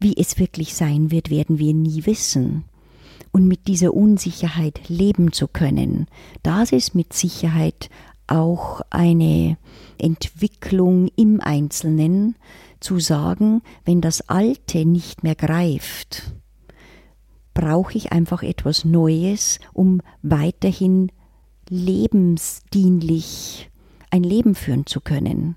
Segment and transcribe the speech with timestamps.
[0.00, 2.64] Wie es wirklich sein wird, werden wir nie wissen.
[3.32, 6.06] Und mit dieser Unsicherheit leben zu können,
[6.42, 7.90] das ist mit Sicherheit
[8.26, 9.56] auch eine
[9.98, 12.36] Entwicklung im Einzelnen,
[12.80, 16.32] zu sagen, wenn das Alte nicht mehr greift,
[17.52, 21.12] brauche ich einfach etwas Neues, um weiterhin
[21.68, 23.70] lebensdienlich
[24.10, 25.56] ein Leben führen zu können.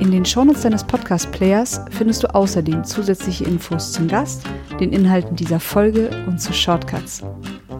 [0.00, 4.42] In den Shownotes deines Podcast-Players findest du außerdem zusätzliche Infos zum Gast,
[4.80, 7.22] den Inhalten dieser Folge und zu Shortcuts.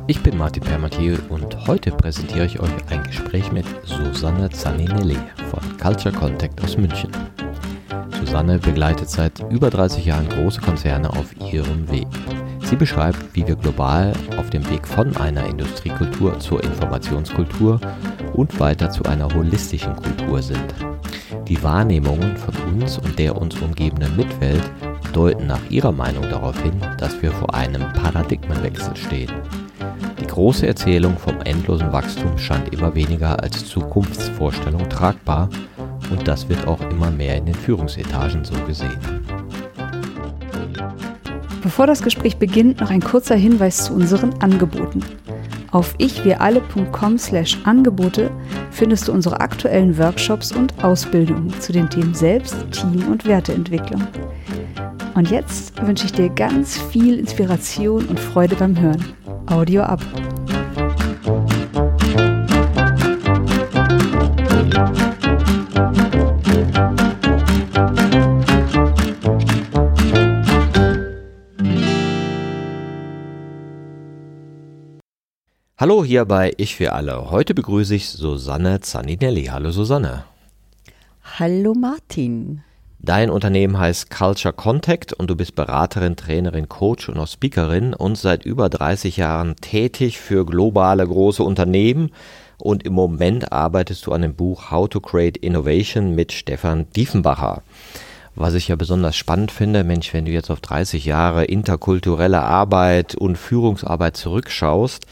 [0.06, 5.16] Ich bin Martin Permatier und heute präsentiere ich euch ein Gespräch mit Susanne Zaninelli
[5.50, 7.10] von Culture Contact aus München.
[8.20, 12.06] Susanne begleitet seit über 30 Jahren große Konzerne auf ihrem Weg.
[12.64, 17.80] Sie beschreibt, wie wir global auf dem Weg von einer Industriekultur zur Informationskultur
[18.34, 20.74] und weiter zu einer holistischen Kultur sind.
[21.48, 24.62] Die Wahrnehmungen von uns und der uns umgebenden Mitwelt
[25.12, 29.30] deuten nach ihrer Meinung darauf hin, dass wir vor einem Paradigmenwechsel stehen.
[30.20, 35.48] Die große Erzählung vom endlosen Wachstum scheint immer weniger als Zukunftsvorstellung tragbar
[36.10, 38.98] und das wird auch immer mehr in den Führungsetagen so gesehen.
[41.62, 45.02] Bevor das Gespräch beginnt, noch ein kurzer Hinweis zu unseren Angeboten.
[45.74, 48.30] Auf ichwiralle.com slash Angebote
[48.70, 54.06] findest du unsere aktuellen Workshops und Ausbildungen zu den Themen Selbst, Team und Werteentwicklung.
[55.16, 59.04] Und jetzt wünsche ich dir ganz viel Inspiration und Freude beim Hören.
[59.46, 60.00] Audio ab.
[75.76, 77.32] Hallo hier bei Ich für alle.
[77.32, 79.46] Heute begrüße ich Susanne Zaninelli.
[79.46, 80.22] Hallo Susanne.
[81.36, 82.62] Hallo Martin.
[83.00, 88.16] Dein Unternehmen heißt Culture Contact und du bist Beraterin, Trainerin, Coach und auch Speakerin und
[88.16, 92.12] seit über 30 Jahren tätig für globale große Unternehmen.
[92.56, 97.64] Und im Moment arbeitest du an dem Buch How to Create Innovation mit Stefan Diefenbacher.
[98.36, 103.16] Was ich ja besonders spannend finde, Mensch, wenn du jetzt auf 30 Jahre interkulturelle Arbeit
[103.16, 105.04] und Führungsarbeit zurückschaust,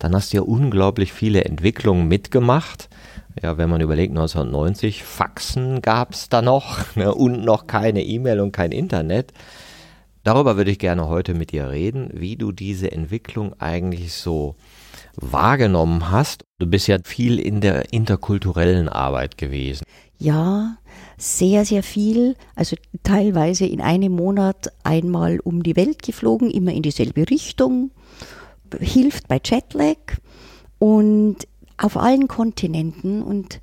[0.00, 2.88] dann hast du ja unglaublich viele Entwicklungen mitgemacht.
[3.40, 8.40] Ja, wenn man überlegt, 1990, Faxen gab es da noch ne, und noch keine E-Mail
[8.40, 9.32] und kein Internet.
[10.24, 14.56] Darüber würde ich gerne heute mit dir reden, wie du diese Entwicklung eigentlich so
[15.16, 16.44] wahrgenommen hast.
[16.58, 19.84] Du bist ja viel in der interkulturellen Arbeit gewesen.
[20.18, 20.76] Ja,
[21.16, 22.36] sehr, sehr viel.
[22.54, 27.90] Also teilweise in einem Monat einmal um die Welt geflogen, immer in dieselbe Richtung
[28.78, 29.96] hilft bei Jetlag
[30.78, 31.36] und
[31.76, 33.22] auf allen Kontinenten.
[33.22, 33.60] Und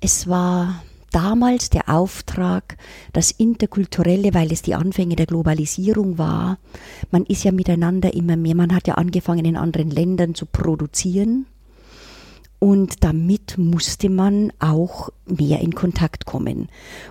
[0.00, 2.76] es war damals der Auftrag,
[3.12, 6.58] das Interkulturelle, weil es die Anfänge der Globalisierung war.
[7.10, 11.46] Man ist ja miteinander immer mehr, man hat ja angefangen in anderen Ländern zu produzieren.
[12.58, 16.68] Und damit musste man auch mehr in Kontakt kommen.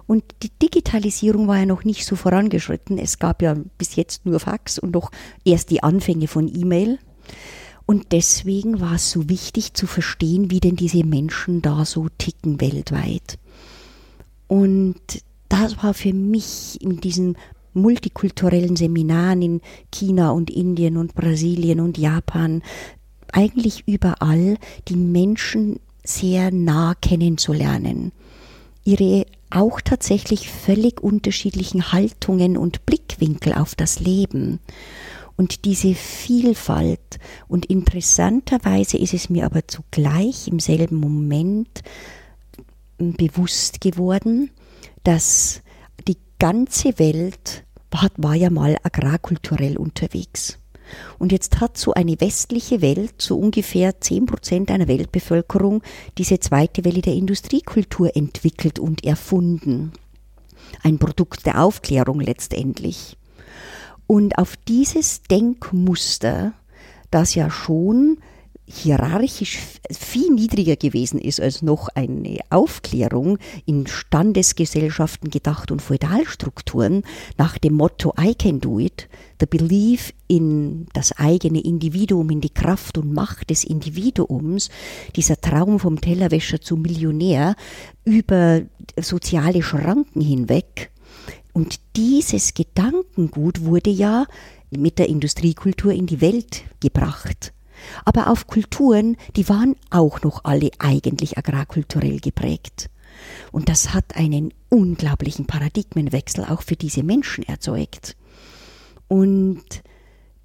[0.07, 2.97] Und die Digitalisierung war ja noch nicht so vorangeschritten.
[2.97, 5.11] Es gab ja bis jetzt nur Fax und noch
[5.43, 6.97] erst die Anfänge von E-Mail.
[7.85, 12.59] Und deswegen war es so wichtig zu verstehen, wie denn diese Menschen da so ticken
[12.59, 13.37] weltweit.
[14.47, 14.99] Und
[15.49, 17.37] das war für mich in diesen
[17.73, 22.63] multikulturellen Seminaren in China und Indien und Brasilien und Japan,
[23.31, 28.11] eigentlich überall, die Menschen sehr nah kennenzulernen.
[28.83, 34.59] Ihre auch tatsächlich völlig unterschiedlichen Haltungen und Blickwinkel auf das Leben.
[35.37, 41.83] Und diese Vielfalt, und interessanterweise ist es mir aber zugleich im selben Moment
[42.97, 44.51] bewusst geworden,
[45.03, 45.61] dass
[46.07, 50.57] die ganze Welt war, war ja mal agrarkulturell unterwegs.
[51.17, 55.81] Und jetzt hat so eine westliche Welt, so ungefähr zehn Prozent einer Weltbevölkerung,
[56.17, 59.93] diese zweite Welle der Industriekultur entwickelt und erfunden.
[60.83, 63.17] Ein Produkt der Aufklärung letztendlich.
[64.07, 66.53] Und auf dieses Denkmuster,
[67.11, 68.17] das ja schon
[68.67, 69.59] hierarchisch
[69.91, 77.03] viel niedriger gewesen ist als noch eine Aufklärung in Standesgesellschaften gedacht und Feudalstrukturen
[77.37, 79.07] nach dem Motto I can do it,
[79.39, 84.69] the belief in das eigene Individuum, in die Kraft und Macht des Individuums,
[85.15, 87.55] dieser Traum vom Tellerwäscher zum Millionär
[88.03, 88.61] über
[88.99, 90.91] soziale Schranken hinweg.
[91.55, 94.27] Und dieses Gedankengut wurde ja
[94.69, 97.53] mit der Industriekultur in die Welt gebracht
[98.03, 102.89] aber auf Kulturen, die waren auch noch alle eigentlich agrarkulturell geprägt.
[103.51, 108.15] Und das hat einen unglaublichen Paradigmenwechsel auch für diese Menschen erzeugt.
[109.07, 109.63] Und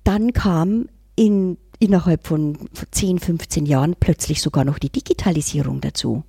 [0.05, 2.57] dann kam in, innerhalb von
[2.91, 6.25] 10, 15 Jahren plötzlich sogar noch die Digitalisierung dazu.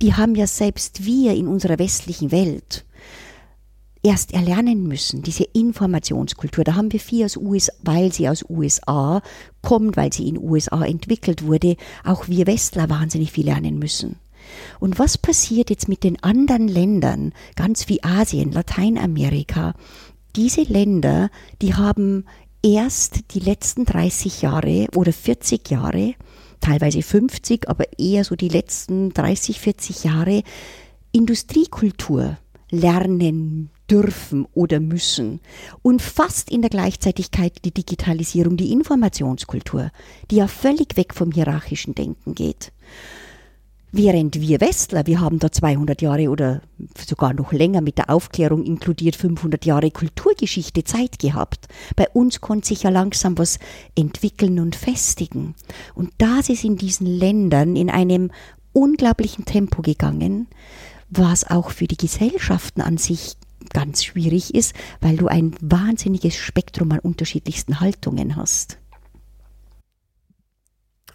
[0.00, 2.85] Die haben ja selbst wir in unserer westlichen Welt
[4.06, 6.62] erst erlernen müssen, diese Informationskultur.
[6.62, 9.20] Da haben wir viel aus USA, weil sie aus USA
[9.62, 14.16] kommt, weil sie in USA entwickelt wurde, auch wir Westler wahnsinnig viel lernen müssen.
[14.78, 19.74] Und was passiert jetzt mit den anderen Ländern, ganz wie Asien, Lateinamerika?
[20.36, 21.28] Diese Länder,
[21.60, 22.26] die haben
[22.62, 26.14] erst die letzten 30 Jahre oder 40 Jahre,
[26.60, 30.44] teilweise 50, aber eher so die letzten 30, 40 Jahre
[31.10, 32.38] Industriekultur
[32.70, 35.40] lernen dürfen oder müssen.
[35.82, 39.90] Und fast in der Gleichzeitigkeit die Digitalisierung, die Informationskultur,
[40.30, 42.72] die ja völlig weg vom hierarchischen Denken geht.
[43.92, 46.60] Während wir Westler, wir haben da 200 Jahre oder
[46.98, 51.68] sogar noch länger mit der Aufklärung inkludiert 500 Jahre Kulturgeschichte Zeit gehabt.
[51.94, 53.58] Bei uns konnte sich ja langsam was
[53.94, 55.54] entwickeln und festigen.
[55.94, 58.32] Und das ist in diesen Ländern in einem
[58.74, 60.48] unglaublichen Tempo gegangen,
[61.08, 63.36] was auch für die Gesellschaften an sich
[63.70, 68.78] ganz schwierig ist, weil du ein wahnsinniges Spektrum an unterschiedlichsten Haltungen hast.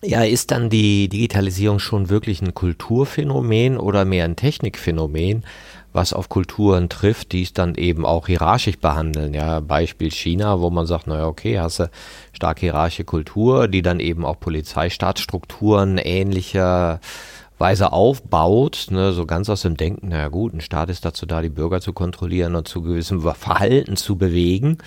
[0.03, 5.43] Ja, ist dann die Digitalisierung schon wirklich ein Kulturphänomen oder mehr ein Technikphänomen,
[5.93, 9.35] was auf Kulturen trifft, die es dann eben auch hierarchisch behandeln?
[9.35, 11.91] Ja, Beispiel China, wo man sagt, naja, okay, hast du
[12.33, 16.99] stark hierarchische Kultur, die dann eben auch Polizeistaatsstrukturen ähnlicher
[17.61, 21.41] Weise aufbaut, ne, so ganz aus dem Denken, naja gut, ein Staat ist dazu da,
[21.41, 24.79] die Bürger zu kontrollieren und zu gewissem Verhalten zu bewegen.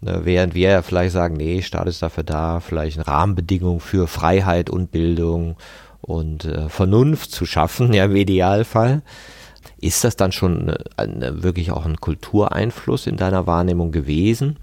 [0.00, 4.68] Ne, während wir ja vielleicht sagen, nee, Staat ist dafür da, vielleicht Rahmenbedingungen für Freiheit
[4.68, 5.56] und Bildung
[6.02, 9.02] und äh, Vernunft zu schaffen, ja im Idealfall.
[9.80, 14.58] Ist das dann schon eine, wirklich auch ein Kultureinfluss in deiner Wahrnehmung gewesen?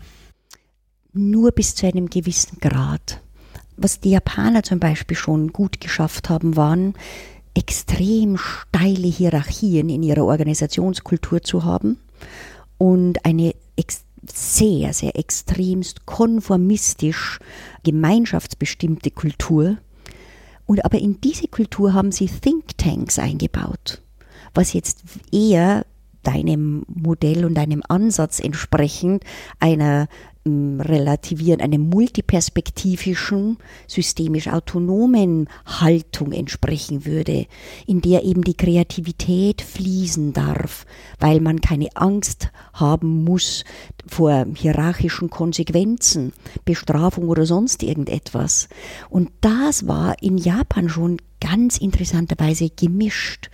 [1.14, 3.22] Nur bis zu einem gewissen Grad.
[3.78, 6.96] Was die Japaner zum Beispiel schon gut geschafft haben, waren,
[7.56, 11.98] extrem steile Hierarchien in ihrer Organisationskultur zu haben
[12.78, 13.54] und eine
[14.32, 17.40] sehr, sehr extremst konformistisch
[17.84, 19.78] gemeinschaftsbestimmte Kultur.
[20.66, 24.02] Und aber in diese Kultur haben sie Thinktanks eingebaut,
[24.54, 25.86] was jetzt eher
[26.24, 29.24] deinem Modell und deinem Ansatz entsprechend
[29.60, 30.08] einer
[30.48, 33.58] relativieren, einem multiperspektivischen,
[33.88, 37.48] systemisch autonomen Haltung entsprechen würde,
[37.88, 40.86] in der eben die Kreativität fließen darf,
[41.20, 43.64] weil man keine Angst haben muss
[44.06, 46.32] vor hierarchischen Konsequenzen,
[46.64, 48.70] Bestrafung oder sonst irgendetwas.
[49.10, 53.50] Und das war in Japan schon ganz interessanterweise gemischt.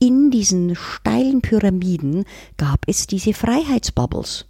[0.00, 2.24] In diesen steilen Pyramiden
[2.56, 4.46] gab es diese Freiheitsbubbles.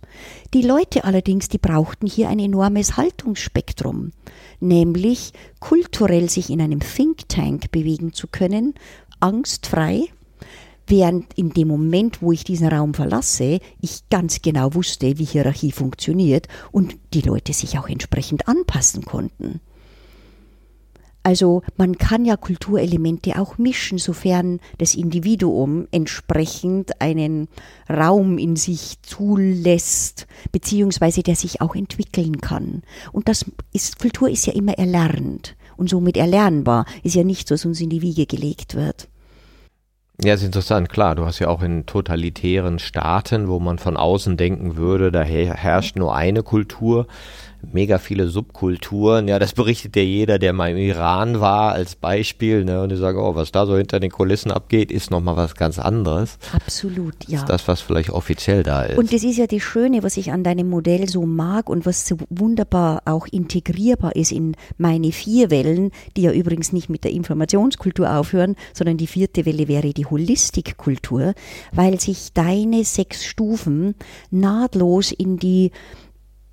[0.52, 4.12] Die Leute allerdings, die brauchten hier ein enormes Haltungsspektrum,
[4.60, 8.74] nämlich kulturell sich in einem Think Tank bewegen zu können,
[9.20, 10.08] angstfrei,
[10.86, 15.72] während in dem Moment, wo ich diesen Raum verlasse, ich ganz genau wusste, wie Hierarchie
[15.72, 19.60] funktioniert und die Leute sich auch entsprechend anpassen konnten.
[21.24, 27.48] Also man kann ja Kulturelemente auch mischen, sofern das Individuum entsprechend einen
[27.88, 32.82] Raum in sich zulässt, beziehungsweise der sich auch entwickeln kann.
[33.10, 37.64] Und das ist, Kultur ist ja immer erlernt und somit erlernbar, ist ja nichts, was
[37.64, 39.08] uns in die Wiege gelegt wird.
[40.22, 41.16] Ja, ist interessant, klar.
[41.16, 45.96] Du hast ja auch in totalitären Staaten, wo man von außen denken würde, da herrscht
[45.96, 47.08] nur eine Kultur
[47.72, 49.28] mega viele Subkulturen.
[49.28, 52.64] Ja, das berichtet ja jeder, der mal im Iran war, als Beispiel.
[52.64, 52.82] Ne?
[52.82, 55.78] Und die sagen, oh, was da so hinter den Kulissen abgeht, ist nochmal was ganz
[55.78, 56.38] anderes.
[56.52, 57.32] Absolut, ja.
[57.32, 58.98] Das ist das, was vielleicht offiziell da ist.
[58.98, 62.06] Und das ist ja das Schöne, was ich an deinem Modell so mag und was
[62.06, 67.12] so wunderbar auch integrierbar ist in meine vier Wellen, die ja übrigens nicht mit der
[67.12, 71.34] Informationskultur aufhören, sondern die vierte Welle wäre die Holistikkultur,
[71.72, 73.94] weil sich deine sechs Stufen
[74.30, 75.70] nahtlos in die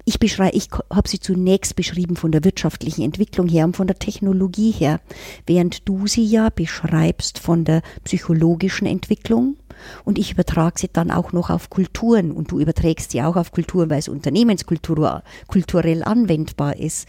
[0.05, 3.99] ich beschreibe, ich habe sie zunächst beschrieben von der wirtschaftlichen Entwicklung her und von der
[3.99, 4.99] Technologie her,
[5.45, 9.57] während du sie ja beschreibst von der psychologischen Entwicklung
[10.03, 13.51] und ich übertrage sie dann auch noch auf Kulturen und du überträgst sie auch auf
[13.51, 17.07] Kulturen, weil es unternehmenskulturell kulturell anwendbar ist.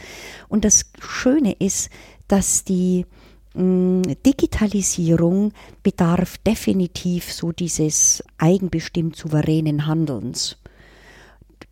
[0.49, 1.91] Und das Schöne ist,
[2.29, 3.07] dass die
[3.55, 10.57] mm, Digitalisierung bedarf definitiv so dieses eigenbestimmt souveränen Handelns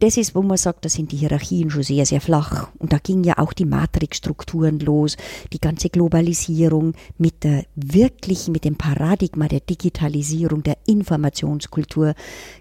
[0.00, 2.69] das ist, wo man sagt, da sind die Hierarchien schon sehr, sehr flach.
[2.78, 5.16] Und da ging ja auch die Matrixstrukturen los,
[5.52, 12.14] die ganze Globalisierung mit der wirklichen, mit dem Paradigma der Digitalisierung, der Informationskultur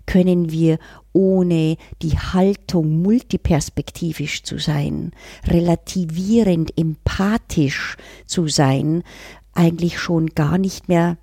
[0.05, 0.79] können wir
[1.13, 5.11] ohne die Haltung multiperspektivisch zu sein,
[5.47, 9.03] relativierend, empathisch zu sein,
[9.53, 11.17] eigentlich schon gar nicht mehr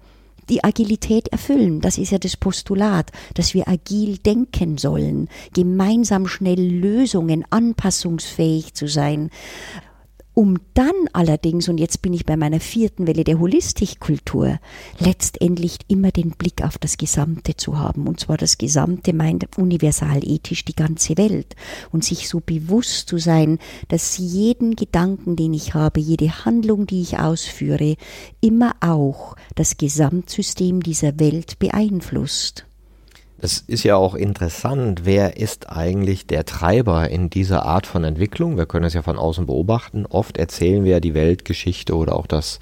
[0.49, 1.81] die Agilität erfüllen.
[1.81, 8.87] Das ist ja das Postulat, dass wir agil denken sollen, gemeinsam schnell Lösungen, anpassungsfähig zu
[8.87, 9.31] sein
[10.39, 14.61] um dann allerdings, und jetzt bin ich bei meiner vierten Welle der Holistikkultur,
[14.99, 18.07] letztendlich immer den Blick auf das Gesamte zu haben.
[18.07, 21.57] Und zwar das Gesamte meint universal ethisch die ganze Welt.
[21.91, 27.01] Und sich so bewusst zu sein, dass jeden Gedanken, den ich habe, jede Handlung, die
[27.01, 27.97] ich ausführe,
[28.43, 32.67] immer auch das Gesamtsystem dieser Welt beeinflusst.
[33.39, 38.57] Es ist ja auch interessant, wer ist eigentlich der Treiber in dieser Art von Entwicklung?
[38.57, 40.07] Wir können es ja von außen beobachten.
[40.07, 42.61] Oft erzählen wir die Weltgeschichte oder auch das,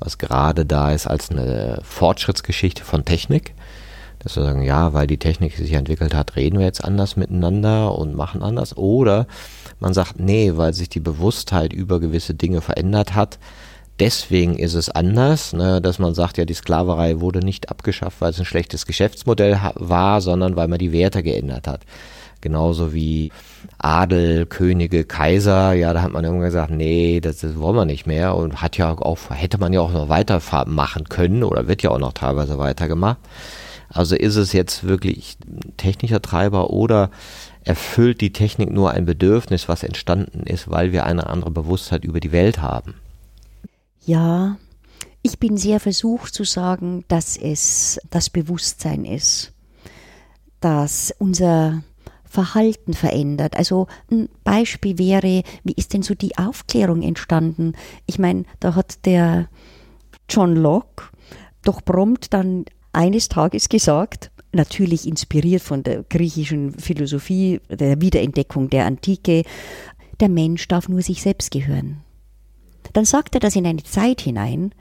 [0.00, 3.54] was gerade da ist, als eine Fortschrittsgeschichte von Technik.
[4.18, 7.96] Dass wir sagen, ja, weil die Technik sich entwickelt hat, reden wir jetzt anders miteinander
[7.96, 8.76] und machen anders.
[8.76, 9.28] Oder
[9.78, 13.38] man sagt, nee, weil sich die Bewusstheit über gewisse Dinge verändert hat,
[13.98, 18.30] Deswegen ist es anders, ne, dass man sagt, ja, die Sklaverei wurde nicht abgeschafft, weil
[18.30, 21.80] es ein schlechtes Geschäftsmodell war, sondern weil man die Werte geändert hat.
[22.42, 23.32] Genauso wie
[23.78, 28.06] Adel, Könige, Kaiser, ja, da hat man irgendwann gesagt, nee, das, das wollen wir nicht
[28.06, 31.82] mehr und hat ja auch, hätte man ja auch noch weiter machen können oder wird
[31.82, 33.18] ja auch noch teilweise weitergemacht.
[33.88, 35.38] Also ist es jetzt wirklich
[35.78, 37.10] technischer Treiber oder
[37.64, 42.20] erfüllt die Technik nur ein Bedürfnis, was entstanden ist, weil wir eine andere Bewusstheit über
[42.20, 42.94] die Welt haben?
[44.06, 44.56] Ja,
[45.22, 49.52] ich bin sehr versucht zu sagen, dass es das Bewusstsein ist,
[50.60, 51.82] dass unser
[52.24, 53.56] Verhalten verändert.
[53.56, 57.72] Also ein Beispiel wäre, wie ist denn so die Aufklärung entstanden?
[58.06, 59.48] Ich meine, da hat der
[60.30, 61.06] John Locke
[61.64, 68.86] doch prompt dann eines Tages gesagt, natürlich inspiriert von der griechischen Philosophie, der Wiederentdeckung der
[68.86, 69.42] Antike,
[70.20, 72.05] der Mensch darf nur sich selbst gehören
[72.92, 74.72] dann sagt er das in eine Zeit hinein,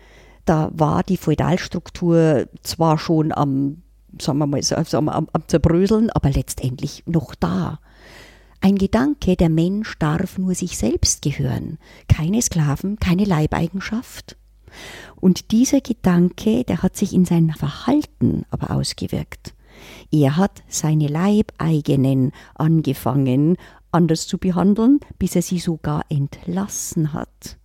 [0.46, 3.82] da war die Feudalstruktur zwar schon am,
[4.20, 7.80] sagen wir mal, also am, am, am Zerbröseln, aber letztendlich noch da.
[8.62, 14.38] Ein Gedanke, der Mensch darf nur sich selbst gehören, keine Sklaven, keine Leibeigenschaft.
[15.16, 19.54] Und dieser Gedanke, der hat sich in sein Verhalten aber ausgewirkt.
[20.12, 23.58] Er hat seine Leibeigenen angefangen,
[23.92, 27.58] anders zu behandeln, bis er sie sogar entlassen hat.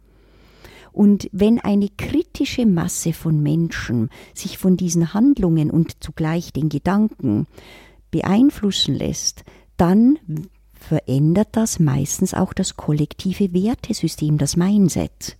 [0.92, 7.46] Und wenn eine kritische Masse von Menschen sich von diesen Handlungen und zugleich den Gedanken
[8.10, 9.44] beeinflussen lässt,
[9.76, 10.18] dann
[10.72, 15.36] verändert das meistens auch das kollektive Wertesystem, das Mindset.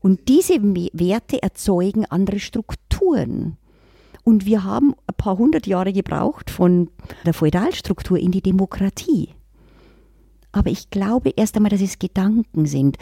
[0.00, 3.56] Und diese Werte erzeugen andere Strukturen.
[4.24, 6.90] Und wir haben ein paar hundert Jahre gebraucht von
[7.24, 9.30] der Feudalstruktur in die Demokratie.
[10.52, 12.98] Aber ich glaube erst einmal, dass es Gedanken sind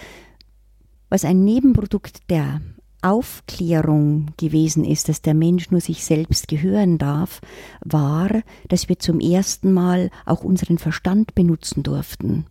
[1.09, 2.61] was ein Nebenprodukt der
[3.03, 7.41] Aufklärung gewesen ist, dass der Mensch nur sich selbst gehören darf,
[7.85, 8.31] war,
[8.69, 12.47] dass wir zum ersten Mal auch unseren Verstand benutzen durften.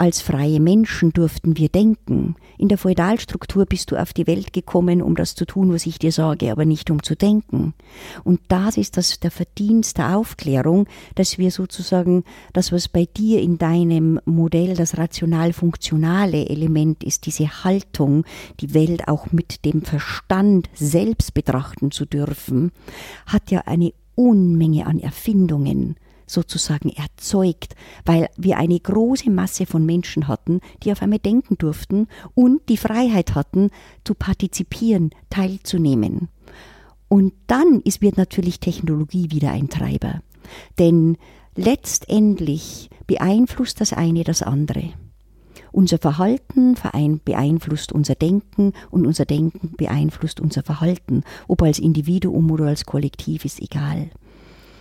[0.00, 2.34] Als freie Menschen durften wir denken.
[2.56, 5.98] In der Feudalstruktur bist du auf die Welt gekommen, um das zu tun, was ich
[5.98, 7.74] dir sage, aber nicht um zu denken.
[8.24, 13.42] Und das ist das der Verdienst der Aufklärung, dass wir sozusagen das, was bei dir
[13.42, 18.24] in deinem Modell das rational-funktionale Element ist, diese Haltung,
[18.60, 22.72] die Welt auch mit dem Verstand selbst betrachten zu dürfen,
[23.26, 25.96] hat ja eine Unmenge an Erfindungen
[26.32, 32.08] sozusagen erzeugt, weil wir eine große Masse von Menschen hatten, die auf einmal denken durften
[32.34, 33.70] und die Freiheit hatten,
[34.04, 36.28] zu partizipieren, teilzunehmen.
[37.08, 40.22] Und dann ist, wird natürlich Technologie wieder ein Treiber.
[40.78, 41.16] Denn
[41.56, 44.92] letztendlich beeinflusst das eine das andere.
[45.72, 46.76] Unser Verhalten
[47.24, 51.22] beeinflusst unser Denken und unser Denken beeinflusst unser Verhalten.
[51.48, 54.10] Ob als Individuum oder als Kollektiv ist egal.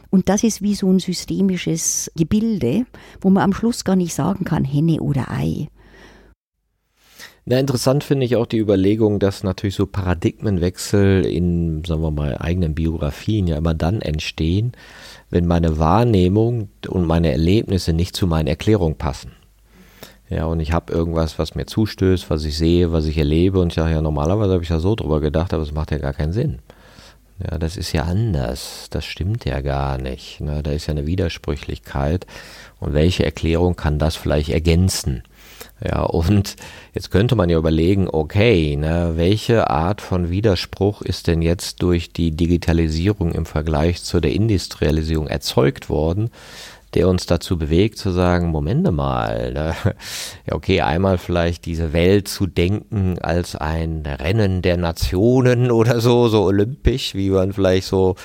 [0.10, 2.86] Und das ist wie so ein systemisches Gebilde,
[3.22, 5.68] wo man am Schluss gar nicht sagen kann, Henne oder Ei.
[7.46, 12.38] Ja, interessant finde ich auch die Überlegung, dass natürlich so Paradigmenwechsel in, sagen wir mal,
[12.38, 14.74] eigenen Biografien ja immer dann entstehen,
[15.32, 19.32] wenn meine Wahrnehmung und meine Erlebnisse nicht zu meinen Erklärungen passen.
[20.30, 23.70] Ja, und ich habe irgendwas, was mir zustößt, was ich sehe, was ich erlebe und
[23.70, 26.13] ich sage, ja, normalerweise habe ich ja so drüber gedacht, aber es macht ja gar
[26.13, 26.60] keinen Sinn.
[27.43, 28.88] Ja, das ist ja anders.
[28.89, 30.41] Das stimmt ja gar nicht.
[30.41, 30.62] Ne?
[30.62, 32.25] Da ist ja eine Widersprüchlichkeit.
[32.79, 35.24] Und welche Erklärung kann das vielleicht ergänzen?
[35.84, 36.58] Ja, und
[36.93, 42.12] jetzt könnte man ja überlegen, okay, ne, welche Art von Widerspruch ist denn jetzt durch
[42.12, 46.31] die Digitalisierung im Vergleich zu der Industrialisierung erzeugt worden,
[46.93, 49.75] der uns dazu bewegt zu sagen, Momente mal, ne?
[50.48, 56.27] ja okay, einmal vielleicht diese Welt zu denken als ein Rennen der Nationen oder so,
[56.29, 58.15] so olympisch, wie man vielleicht so,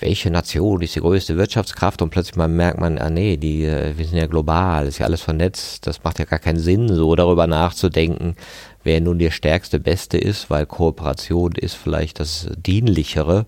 [0.00, 3.96] welche Nation ist die größte Wirtschaftskraft und plötzlich mal merkt man, ah nee, die, äh,
[3.96, 7.14] wir sind ja global, ist ja alles vernetzt, das macht ja gar keinen Sinn, so
[7.14, 8.36] darüber nachzudenken,
[8.82, 13.46] wer nun der stärkste Beste ist, weil Kooperation ist vielleicht das dienlichere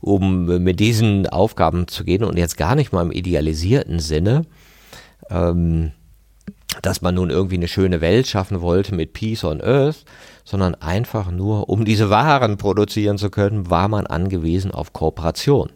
[0.00, 4.42] um mit diesen Aufgaben zu gehen und jetzt gar nicht mal im idealisierten Sinne,
[5.30, 5.92] ähm,
[6.82, 10.04] dass man nun irgendwie eine schöne Welt schaffen wollte mit Peace on Earth,
[10.44, 15.70] sondern einfach nur, um diese Waren produzieren zu können, war man angewiesen auf Kooperation.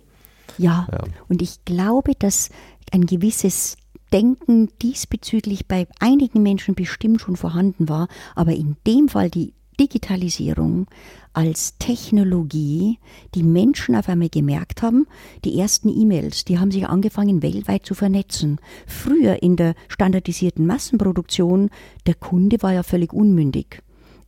[0.59, 0.99] Ja, ja.
[1.29, 2.51] und ich glaube, dass
[2.93, 3.77] ein gewisses
[4.13, 10.87] Denken diesbezüglich bei einigen Menschen bestimmt schon vorhanden war, aber in dem Fall die Digitalisierung
[11.33, 12.99] als Technologie
[13.35, 15.07] die Menschen auf einmal gemerkt haben,
[15.45, 18.61] die ersten E-Mails, die haben sich angefangen weltweit zu vernetzen.
[18.87, 21.71] Früher in der standardisierten Massenproduktion,
[22.07, 23.83] der Kunde war ja völlig unmündig.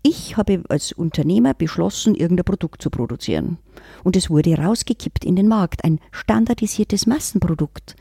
[0.04, 3.59] Ich habe als Unternehmer beschlossen, irgendein Produkt zu produzieren.
[4.02, 7.94] Und es wurde rausgekippt in den Markt, ein standardisiertes Massenprodukt.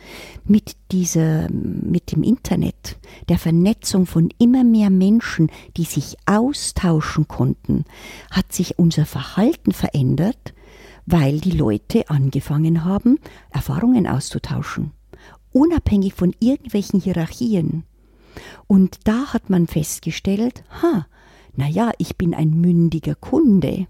[0.43, 2.97] Mit dieser, mit dem Internet,
[3.29, 7.85] der Vernetzung von immer mehr Menschen, die sich austauschen konnten,
[8.31, 10.55] hat sich unser Verhalten verändert,
[11.05, 13.19] weil die Leute angefangen haben,
[13.51, 14.91] Erfahrungen auszutauschen.
[15.51, 17.83] Unabhängig von irgendwelchen Hierarchien.
[18.65, 21.05] Und da hat man festgestellt, ha,
[21.55, 23.87] naja, ich bin ein mündiger Kunde.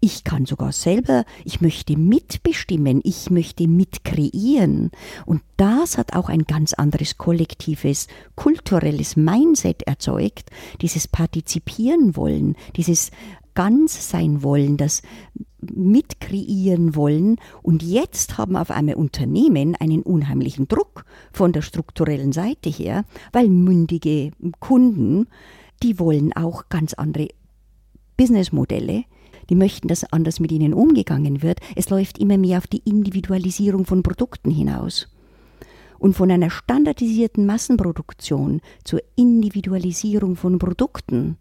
[0.00, 4.90] Ich kann sogar selber, ich möchte mitbestimmen, ich möchte mitkreieren.
[5.26, 13.10] Und das hat auch ein ganz anderes kollektives, kulturelles Mindset erzeugt, dieses Partizipieren wollen, dieses
[13.54, 15.02] ganz sein wollen, das
[15.60, 17.36] mitkreieren wollen.
[17.62, 23.48] Und jetzt haben auf einmal Unternehmen einen unheimlichen Druck von der strukturellen Seite her, weil
[23.48, 25.26] mündige Kunden
[25.82, 27.28] die wollen auch ganz andere
[28.16, 29.04] Businessmodelle.
[29.50, 31.58] Die möchten, dass anders mit ihnen umgegangen wird.
[31.74, 35.08] Es läuft immer mehr auf die Individualisierung von Produkten hinaus.
[35.98, 41.36] Und von einer standardisierten Massenproduktion zur Individualisierung von Produkten,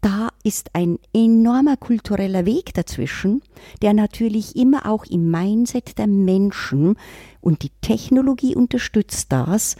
[0.00, 3.42] da ist ein enormer kultureller Weg dazwischen,
[3.82, 6.96] der natürlich immer auch im Mindset der Menschen
[7.40, 9.76] und die Technologie unterstützt das,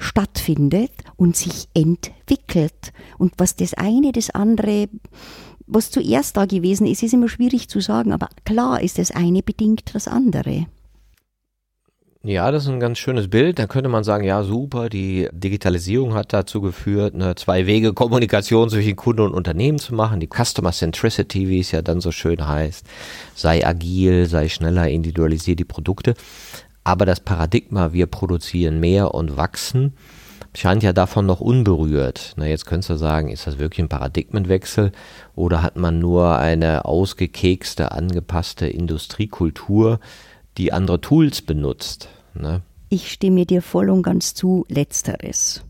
[0.00, 2.92] stattfindet und sich entwickelt.
[3.18, 4.88] Und was das eine, das andere,
[5.66, 9.42] was zuerst da gewesen ist, ist immer schwierig zu sagen, aber klar ist das eine
[9.42, 10.66] bedingt das andere.
[12.22, 13.58] Ja, das ist ein ganz schönes Bild.
[13.58, 19.22] Da könnte man sagen, ja, super, die Digitalisierung hat dazu geführt, eine Zwei-Wege-Kommunikation zwischen Kunden
[19.22, 20.20] und Unternehmen zu machen.
[20.20, 22.84] Die Customer Centricity, wie es ja dann so schön heißt,
[23.34, 26.14] sei agil, sei schneller, individualisiert die Produkte.
[26.84, 29.94] Aber das Paradigma, wir produzieren mehr und wachsen,
[30.54, 32.34] scheint ja davon noch unberührt.
[32.36, 34.92] Na, jetzt könntest du sagen, ist das wirklich ein Paradigmenwechsel
[35.36, 40.00] oder hat man nur eine ausgekekste, angepasste Industriekultur,
[40.58, 42.08] die andere Tools benutzt?
[42.34, 42.62] Ne?
[42.88, 45.62] Ich stimme dir voll und ganz zu, letzteres.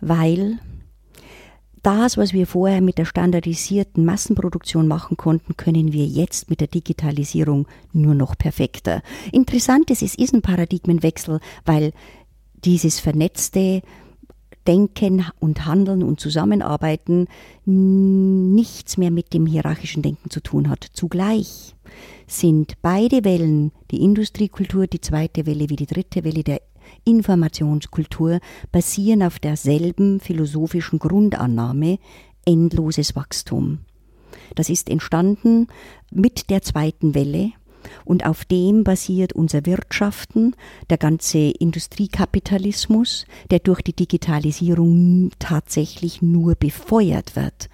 [0.00, 0.58] Weil
[1.84, 6.68] das, was wir vorher mit der standardisierten Massenproduktion machen konnten, können wir jetzt mit der
[6.68, 9.02] Digitalisierung nur noch perfekter.
[9.32, 11.92] Interessant ist, es ist ein Paradigmenwechsel, weil
[12.64, 13.82] dieses vernetzte
[14.66, 17.28] Denken und Handeln und Zusammenarbeiten
[17.66, 20.86] nichts mehr mit dem hierarchischen Denken zu tun hat.
[20.94, 21.74] Zugleich
[22.26, 26.62] sind beide Wellen, die Industriekultur, die zweite Welle wie die dritte Welle der
[27.04, 28.40] Informationskultur
[28.72, 31.98] basieren auf derselben philosophischen Grundannahme
[32.44, 33.78] endloses Wachstum.
[34.54, 35.68] Das ist entstanden
[36.10, 37.52] mit der zweiten Welle
[38.04, 40.54] und auf dem basiert unser Wirtschaften,
[40.90, 47.68] der ganze Industriekapitalismus, der durch die Digitalisierung tatsächlich nur befeuert wird.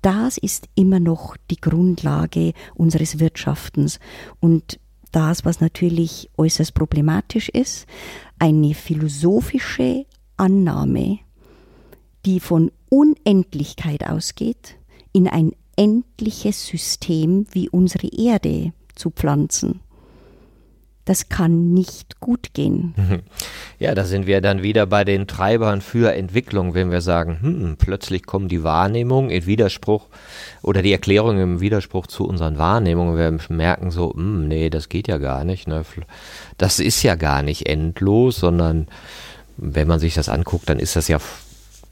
[0.00, 4.00] Das ist immer noch die Grundlage unseres Wirtschaftens
[4.40, 4.80] und
[5.12, 7.86] das, was natürlich äußerst problematisch ist,
[8.38, 11.18] eine philosophische Annahme,
[12.26, 14.76] die von Unendlichkeit ausgeht,
[15.12, 19.80] in ein endliches System wie unsere Erde zu pflanzen.
[21.04, 22.94] Das kann nicht gut gehen.
[23.80, 27.76] Ja, da sind wir dann wieder bei den Treibern für Entwicklung, wenn wir sagen, hm,
[27.76, 30.06] plötzlich kommen die Wahrnehmungen in Widerspruch
[30.62, 33.16] oder die Erklärungen im Widerspruch zu unseren Wahrnehmungen.
[33.16, 35.66] Wir merken so, hm, nee, das geht ja gar nicht.
[35.66, 35.82] Ne?
[36.58, 38.86] Das ist ja gar nicht endlos, sondern
[39.56, 41.18] wenn man sich das anguckt, dann ist das ja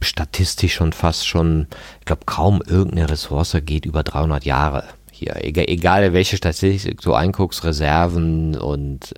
[0.01, 1.67] statistisch schon fast schon,
[1.99, 4.85] ich glaube, kaum irgendeine Ressource geht über 300 Jahre
[5.21, 5.37] hier.
[5.45, 9.15] Egal, egal welche Statistik du einguckst, Reserven und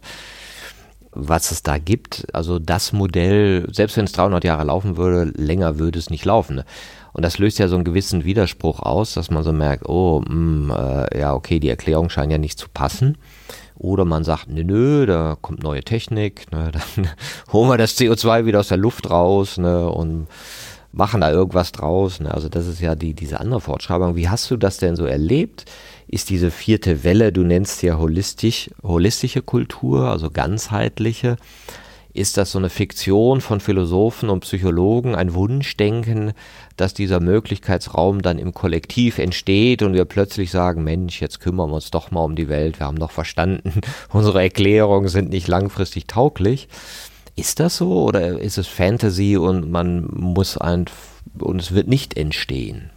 [1.12, 2.26] was es da gibt.
[2.32, 6.62] Also das Modell, selbst wenn es 300 Jahre laufen würde, länger würde es nicht laufen.
[7.12, 10.34] Und das löst ja so einen gewissen Widerspruch aus, dass man so merkt, oh, mh,
[10.34, 13.18] mm, äh, ja, okay, die Erklärung scheint ja nicht zu passen.
[13.76, 17.08] Oder man sagt, nö, nö, da kommt neue Technik, ne, dann
[17.52, 20.28] holen wir das CO2 wieder aus der Luft raus ne, und
[20.92, 22.20] machen da irgendwas draus.
[22.20, 22.32] Ne.
[22.32, 24.16] Also das ist ja die, diese andere Fortschreibung.
[24.16, 25.64] Wie hast du das denn so erlebt?
[26.12, 31.36] Ist diese vierte Welle, du nennst ja holistisch, holistische Kultur, also ganzheitliche.
[32.12, 36.34] Ist das so eine Fiktion von Philosophen und Psychologen, ein Wunschdenken,
[36.76, 41.76] dass dieser Möglichkeitsraum dann im Kollektiv entsteht und wir plötzlich sagen, Mensch, jetzt kümmern wir
[41.76, 43.80] uns doch mal um die Welt, wir haben doch verstanden,
[44.12, 46.68] unsere Erklärungen sind nicht langfristig tauglich.
[47.36, 50.84] Ist das so oder ist es Fantasy und man muss ein
[51.38, 52.90] und es wird nicht entstehen?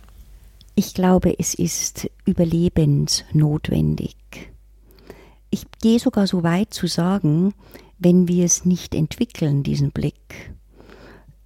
[0.77, 4.17] Ich glaube, es ist überlebensnotwendig.
[5.49, 7.53] Ich gehe sogar so weit zu sagen,
[7.97, 10.53] wenn wir es nicht entwickeln, diesen Blick,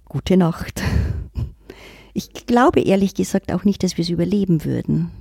[0.08, 0.82] gute Nacht.
[2.12, 5.12] Ich glaube ehrlich gesagt auch nicht, dass wir es überleben würden.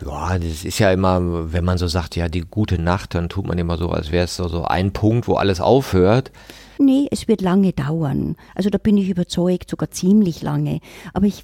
[0.00, 3.48] Ja, das ist ja immer, wenn man so sagt, ja, die gute Nacht, dann tut
[3.48, 6.30] man immer so, als wäre es so, so ein Punkt, wo alles aufhört.
[6.78, 8.36] Nee, es wird lange dauern.
[8.54, 10.78] Also da bin ich überzeugt, sogar ziemlich lange.
[11.14, 11.42] Aber ich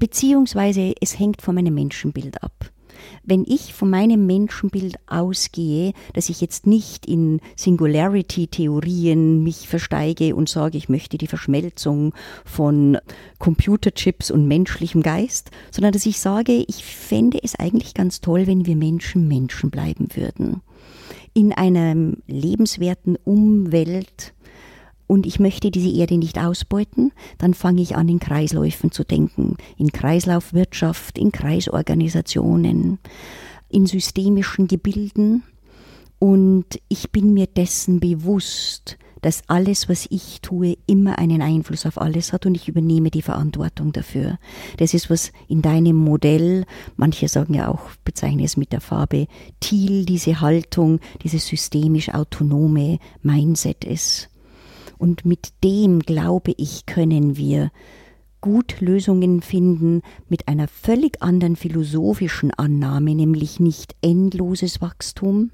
[0.00, 2.72] beziehungsweise es hängt von meinem Menschenbild ab.
[3.22, 10.48] Wenn ich von meinem Menschenbild ausgehe, dass ich jetzt nicht in Singularity-Theorien mich versteige und
[10.48, 12.98] sage, ich möchte die Verschmelzung von
[13.38, 18.66] Computerchips und menschlichem Geist, sondern dass ich sage, ich fände es eigentlich ganz toll, wenn
[18.66, 20.62] wir Menschen Menschen bleiben würden.
[21.32, 24.34] In einer lebenswerten Umwelt,
[25.10, 29.56] und ich möchte diese Erde nicht ausbeuten, dann fange ich an, in Kreisläufen zu denken,
[29.76, 33.00] in Kreislaufwirtschaft, in Kreisorganisationen,
[33.68, 35.42] in systemischen Gebilden.
[36.20, 42.00] Und ich bin mir dessen bewusst, dass alles, was ich tue, immer einen Einfluss auf
[42.00, 44.38] alles hat und ich übernehme die Verantwortung dafür.
[44.76, 49.26] Das ist, was in deinem Modell, manche sagen ja auch, bezeichne es mit der Farbe
[49.58, 54.29] Thiel, diese Haltung, dieses systemisch autonome Mindset ist.
[55.00, 57.70] Und mit dem, glaube ich, können wir
[58.42, 65.52] gut Lösungen finden mit einer völlig anderen philosophischen Annahme, nämlich nicht endloses Wachstum,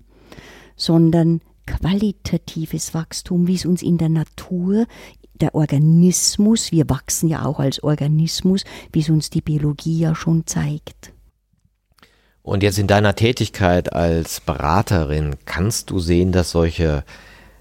[0.75, 4.87] sondern qualitatives Wachstum, wie es uns in der Natur,
[5.35, 10.45] der Organismus, wir wachsen ja auch als Organismus, wie es uns die Biologie ja schon
[10.49, 11.13] zeigt.
[12.43, 17.05] Und jetzt in deiner Tätigkeit als Beraterin kannst du sehen, dass solche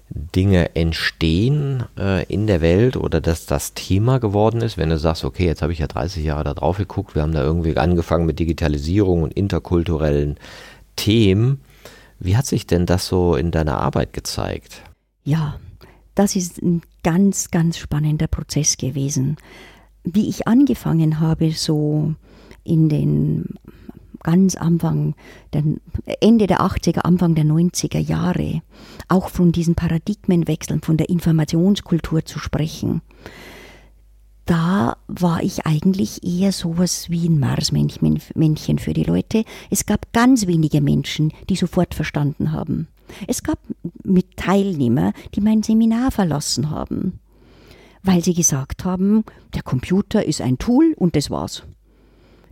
[0.08, 5.24] Dinge entstehen äh, in der Welt oder dass das Thema geworden ist, wenn du sagst,
[5.24, 8.26] okay, jetzt habe ich ja 30 Jahre da drauf geguckt, wir haben da irgendwie angefangen
[8.26, 10.36] mit Digitalisierung und interkulturellen
[10.94, 11.60] Themen.
[12.18, 14.82] Wie hat sich denn das so in deiner Arbeit gezeigt?
[15.24, 15.58] Ja,
[16.14, 19.36] das ist ein ganz, ganz spannender Prozess gewesen.
[20.04, 22.14] Wie ich angefangen habe, so
[22.64, 23.54] in den
[24.26, 25.14] ganz Anfang,
[25.52, 25.62] der,
[26.20, 28.60] Ende der 80er, Anfang der 90er Jahre,
[29.08, 33.02] auch von diesen Paradigmenwechseln, von der Informationskultur zu sprechen,
[34.44, 39.44] da war ich eigentlich eher sowas wie ein Marsmännchen für die Leute.
[39.70, 42.88] Es gab ganz wenige Menschen, die sofort verstanden haben.
[43.28, 43.60] Es gab
[44.02, 47.20] mit Teilnehmer, die mein Seminar verlassen haben,
[48.02, 51.62] weil sie gesagt haben, der Computer ist ein Tool und das war's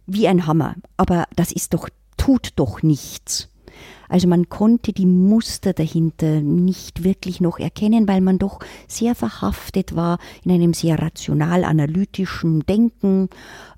[0.06, 3.48] wie ein Hammer, aber das ist doch, tut doch nichts.
[4.08, 9.96] Also man konnte die Muster dahinter nicht wirklich noch erkennen, weil man doch sehr verhaftet
[9.96, 13.28] war in einem sehr rational-analytischen Denken,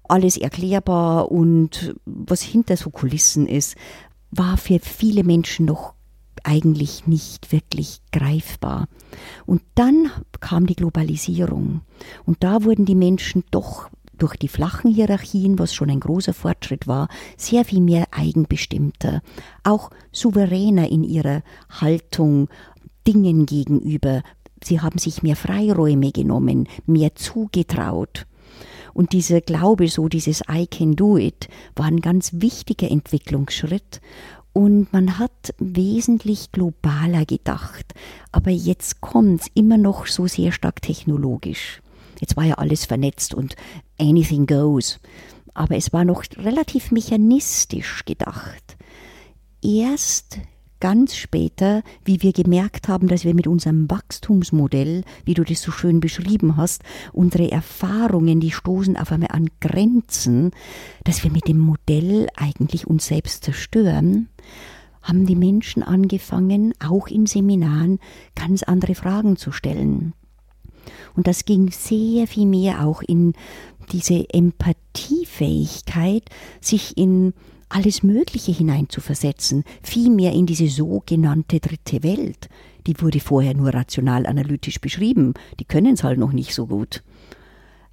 [0.05, 3.77] alles erklärbar und was hinter so Kulissen ist,
[4.31, 5.95] war für viele Menschen noch
[6.45, 8.89] eigentlich nicht wirklich greifbar.
[9.47, 10.11] Und dann
[10.41, 11.81] kam die Globalisierung
[12.25, 16.87] und da wurden die Menschen doch durch die flachen Hierarchien, was schon ein großer Fortschritt
[16.87, 19.22] war, sehr viel mehr eigenbestimmter,
[19.64, 22.48] auch souveräner in ihrer Haltung
[23.07, 24.22] Dingen gegenüber.
[24.62, 28.26] Sie haben sich mehr Freiräume genommen, mehr zugetraut.
[28.94, 34.00] Und dieser Glaube, so dieses I can do it, war ein ganz wichtiger Entwicklungsschritt.
[34.55, 37.92] Und man hat wesentlich globaler gedacht.
[38.33, 41.83] Aber jetzt kommt es immer noch so sehr stark technologisch.
[42.20, 43.57] Jetzt war ja alles vernetzt und
[43.98, 44.98] anything goes.
[45.55, 48.76] Aber es war noch relativ mechanistisch gedacht.
[49.62, 50.38] Erst
[50.81, 55.72] ganz später, wie wir gemerkt haben, dass wir mit unserem Wachstumsmodell, wie du das so
[55.72, 60.50] schön beschrieben hast, unsere Erfahrungen, die stoßen auf einmal an Grenzen,
[61.05, 64.29] dass wir mit dem Modell eigentlich uns selbst zerstören,
[65.02, 67.98] haben die Menschen angefangen, auch in Seminaren
[68.35, 70.12] ganz andere Fragen zu stellen.
[71.14, 73.35] Und das ging sehr viel mehr auch in
[73.92, 76.25] diese Empathiefähigkeit,
[76.61, 77.35] sich in
[77.68, 82.49] alles Mögliche hineinzuversetzen, vielmehr in diese sogenannte dritte Welt.
[82.87, 87.03] Die wurde vorher nur rational analytisch beschrieben, die können es halt noch nicht so gut.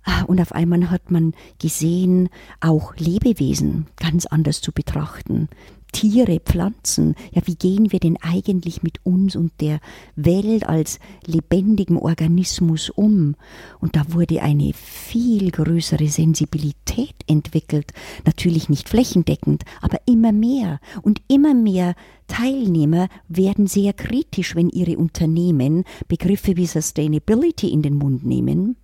[0.06, 2.30] Ah, und auf einmal hat man gesehen,
[2.60, 5.48] auch Lebewesen ganz anders zu betrachten,
[5.94, 7.16] Tiere, Pflanzen.
[7.32, 9.80] Ja, wie gehen wir denn eigentlich mit uns und der
[10.18, 13.36] Welt als lebendigem Organismus um?
[13.80, 17.94] Und da wurde eine viel größere Sensibilität entwickelt.
[18.26, 20.82] Natürlich nicht flächendeckend, aber immer mehr.
[21.02, 21.96] Und immer mehr
[22.28, 28.76] Teilnehmer werden sehr kritisch, wenn ihre Unternehmen Begriffe wie Sustainability in den Mund nehmen.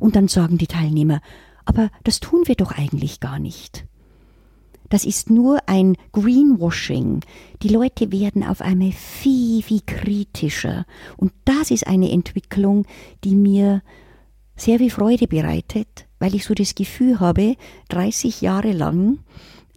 [0.00, 1.20] Und dann sagen die Teilnehmer,
[1.64, 3.86] aber das tun wir doch eigentlich gar nicht.
[4.94, 7.18] Das ist nur ein Greenwashing.
[7.64, 10.86] Die Leute werden auf einmal viel, viel kritischer.
[11.16, 12.86] Und das ist eine Entwicklung,
[13.24, 13.82] die mir
[14.54, 17.56] sehr viel Freude bereitet, weil ich so das Gefühl habe,
[17.88, 19.18] 30 Jahre lang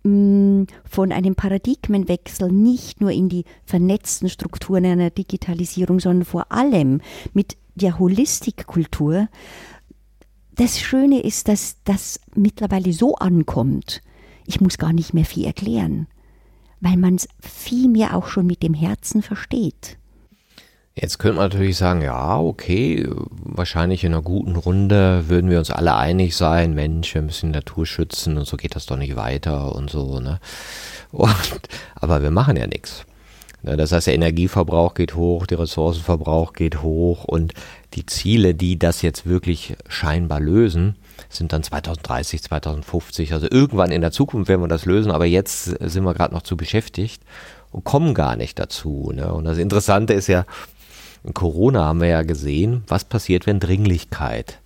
[0.03, 7.01] mm, von einem Paradigmenwechsel nicht nur in die vernetzten Strukturen einer Digitalisierung, sondern vor allem
[7.33, 9.29] mit der Holistikkultur.
[10.53, 14.03] Das Schöne ist, dass das mittlerweile so ankommt,
[14.47, 16.07] ich muss gar nicht mehr viel erklären,
[16.79, 19.97] weil man es viel mehr auch schon mit dem Herzen versteht.
[20.99, 25.69] Jetzt könnte man natürlich sagen, ja, okay, wahrscheinlich in einer guten Runde würden wir uns
[25.69, 29.15] alle einig sein, Mensch, wir müssen die Natur schützen und so geht das doch nicht
[29.15, 30.39] weiter und so, ne?
[31.11, 33.05] Und, aber wir machen ja nichts.
[33.61, 37.53] Ne, das heißt, der Energieverbrauch geht hoch, der Ressourcenverbrauch geht hoch und
[37.93, 40.95] die Ziele, die das jetzt wirklich scheinbar lösen,
[41.29, 43.33] sind dann 2030, 2050.
[43.33, 46.41] Also irgendwann in der Zukunft werden wir das lösen, aber jetzt sind wir gerade noch
[46.41, 47.21] zu beschäftigt
[47.71, 49.11] und kommen gar nicht dazu.
[49.13, 49.31] Ne?
[49.31, 50.45] Und das Interessante ist ja,
[51.23, 54.59] in Corona haben wir ja gesehen, was passiert, wenn Dringlichkeit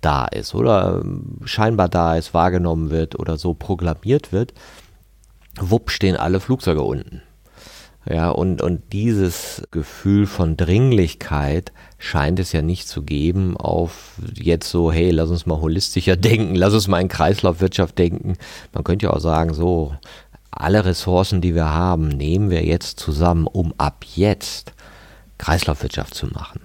[0.00, 1.02] da ist oder
[1.44, 4.52] scheinbar da ist, wahrgenommen wird oder so proklamiert wird.
[5.58, 7.22] Wupp stehen alle Flugzeuge unten.
[8.08, 14.68] Ja, und, und dieses Gefühl von Dringlichkeit scheint es ja nicht zu geben auf jetzt
[14.68, 18.36] so, hey, lass uns mal holistischer denken, lass uns mal in Kreislaufwirtschaft denken.
[18.72, 19.94] Man könnte ja auch sagen, so,
[20.50, 24.72] alle Ressourcen, die wir haben, nehmen wir jetzt zusammen, um ab jetzt
[25.38, 26.60] Kreislaufwirtschaft zu machen.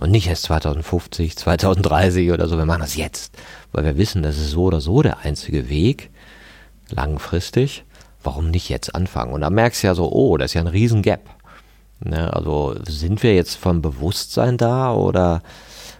[0.00, 3.36] Und nicht erst 2050, 2030 oder so, wir machen das jetzt,
[3.72, 6.08] weil wir wissen, das ist so oder so der einzige Weg,
[6.88, 7.84] langfristig
[8.22, 9.32] warum nicht jetzt anfangen?
[9.32, 11.28] Und da merkst du ja so, oh, das ist ja ein riesen Gap.
[12.00, 12.32] Ne?
[12.32, 15.42] Also sind wir jetzt vom Bewusstsein da oder,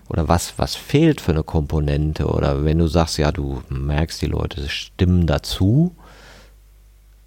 [0.08, 2.26] oder was, was fehlt für eine Komponente?
[2.26, 5.94] Oder wenn du sagst, ja, du merkst, die Leute stimmen dazu,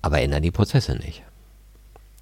[0.02, 1.24] aber ändern die Prozesse nicht.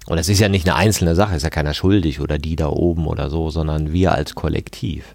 [0.06, 2.68] Und es ist ja nicht eine einzelne Sache, ist ja keiner schuldig oder die da
[2.68, 5.14] oben oder so, sondern wir als Kollektiv.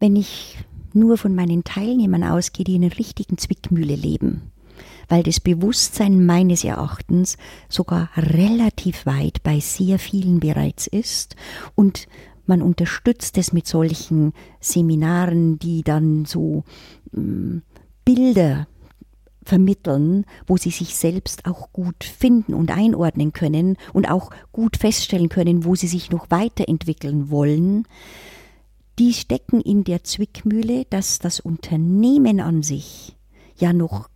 [0.00, 0.58] Wenn ich
[0.92, 4.52] nur von meinen Teilnehmern ausgehe, die in einer richtigen Zwickmühle leben,
[5.14, 7.36] weil das Bewusstsein meines Erachtens
[7.68, 11.36] sogar relativ weit bei sehr vielen bereits ist.
[11.76, 12.08] Und
[12.46, 16.64] man unterstützt es mit solchen Seminaren, die dann so
[17.16, 17.62] ähm,
[18.04, 18.66] Bilder
[19.44, 25.28] vermitteln, wo sie sich selbst auch gut finden und einordnen können und auch gut feststellen
[25.28, 27.86] können, wo sie sich noch weiterentwickeln wollen,
[28.98, 33.14] die stecken in der Zwickmühle, dass das Unternehmen an sich
[33.56, 34.08] ja noch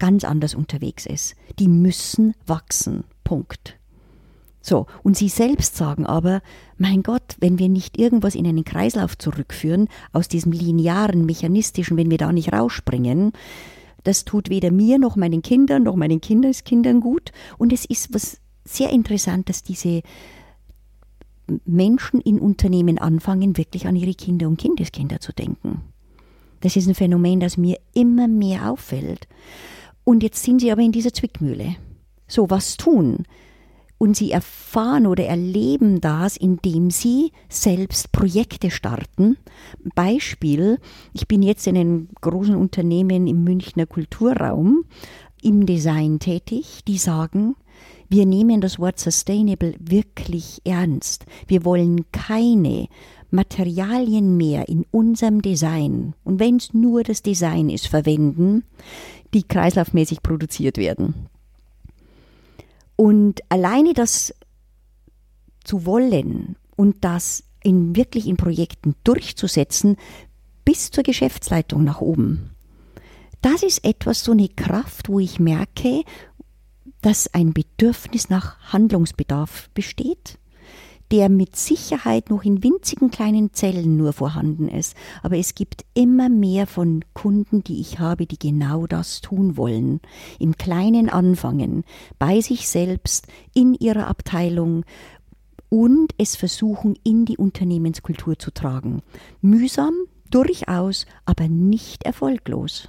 [0.00, 1.36] ganz anders unterwegs ist.
[1.60, 3.04] Die müssen wachsen.
[3.22, 3.78] Punkt.
[4.62, 6.42] So, und sie selbst sagen aber,
[6.76, 12.10] mein Gott, wenn wir nicht irgendwas in einen Kreislauf zurückführen, aus diesem linearen, mechanistischen, wenn
[12.10, 13.32] wir da nicht rausspringen,
[14.04, 17.32] das tut weder mir noch meinen Kindern noch meinen Kindeskindern gut.
[17.58, 20.02] Und es ist was sehr interessant, dass diese
[21.64, 25.82] Menschen in Unternehmen anfangen, wirklich an ihre Kinder und Kindeskinder zu denken.
[26.60, 29.26] Das ist ein Phänomen, das mir immer mehr auffällt.
[30.10, 31.76] Und jetzt sind sie aber in dieser Zwickmühle.
[32.26, 33.26] So, was tun?
[33.96, 39.36] Und sie erfahren oder erleben das, indem sie selbst Projekte starten.
[39.94, 40.80] Beispiel,
[41.12, 44.84] ich bin jetzt in einem großen Unternehmen im Münchner Kulturraum
[45.42, 47.54] im Design tätig, die sagen,
[48.08, 51.24] wir nehmen das Wort Sustainable wirklich ernst.
[51.46, 52.88] Wir wollen keine
[53.30, 58.64] Materialien mehr in unserem Design, und wenn es nur das Design ist, verwenden,
[59.34, 61.28] die kreislaufmäßig produziert werden.
[62.96, 64.34] Und alleine das
[65.64, 69.96] zu wollen und das in, wirklich in Projekten durchzusetzen,
[70.64, 72.50] bis zur Geschäftsleitung nach oben.
[73.42, 76.02] Das ist etwas, so eine Kraft, wo ich merke,
[77.00, 80.39] dass ein Bedürfnis nach Handlungsbedarf besteht
[81.10, 84.96] der mit Sicherheit noch in winzigen kleinen Zellen nur vorhanden ist.
[85.22, 90.00] Aber es gibt immer mehr von Kunden, die ich habe, die genau das tun wollen.
[90.38, 91.84] Im Kleinen anfangen,
[92.18, 94.84] bei sich selbst, in ihrer Abteilung
[95.68, 99.02] und es versuchen, in die Unternehmenskultur zu tragen.
[99.40, 99.94] Mühsam,
[100.30, 102.88] durchaus, aber nicht erfolglos.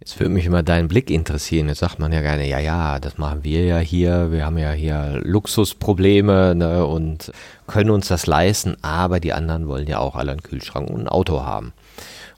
[0.00, 1.68] Jetzt würde mich immer dein Blick interessieren.
[1.68, 4.30] Jetzt sagt man ja gerne, ja, ja, das machen wir ja hier.
[4.30, 7.32] Wir haben ja hier Luxusprobleme ne, und
[7.66, 8.76] können uns das leisten.
[8.82, 11.72] Aber die anderen wollen ja auch alle einen Kühlschrank und ein Auto haben.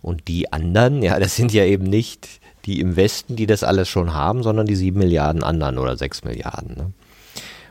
[0.01, 2.29] Und die anderen, ja, das sind ja eben nicht
[2.65, 6.23] die im Westen, die das alles schon haben, sondern die sieben Milliarden anderen oder sechs
[6.23, 6.77] Milliarden.
[6.77, 6.93] Ne?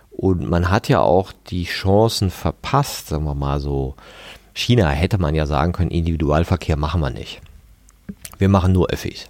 [0.10, 3.95] Und man hat ja auch die Chancen verpasst, sagen wir mal so.
[4.54, 7.41] China hätte man ja sagen können, Individualverkehr machen wir nicht.
[8.39, 9.28] Wir machen nur Öffis.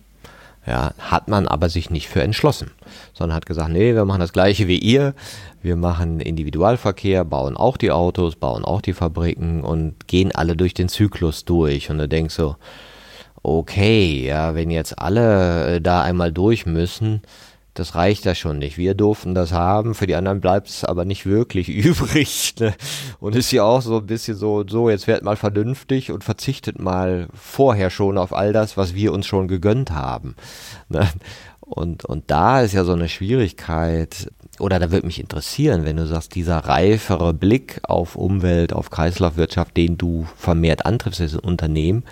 [0.67, 2.71] Ja, hat man aber sich nicht für entschlossen,
[3.13, 5.13] sondern hat gesagt, nee, wir machen das gleiche wie ihr.
[5.61, 10.73] Wir machen Individualverkehr, bauen auch die Autos, bauen auch die Fabriken und gehen alle durch
[10.73, 11.89] den Zyklus durch.
[11.89, 12.57] Und du denkst so,
[13.43, 17.21] okay, ja, wenn jetzt alle äh, da einmal durch müssen,
[17.79, 18.77] das reicht ja schon nicht.
[18.77, 22.55] Wir durften das haben, für die anderen bleibt es aber nicht wirklich übrig.
[22.59, 22.73] Ne?
[23.19, 26.79] Und ist ja auch so ein bisschen so, so, jetzt werdet mal vernünftig und verzichtet
[26.79, 30.35] mal vorher schon auf all das, was wir uns schon gegönnt haben.
[30.89, 31.07] Ne?
[31.59, 36.07] Und, und da ist ja so eine Schwierigkeit, oder da würde mich interessieren, wenn du
[36.07, 42.03] sagst, dieser reifere Blick auf Umwelt, auf Kreislaufwirtschaft, den du vermehrt antriffst als Unternehmen,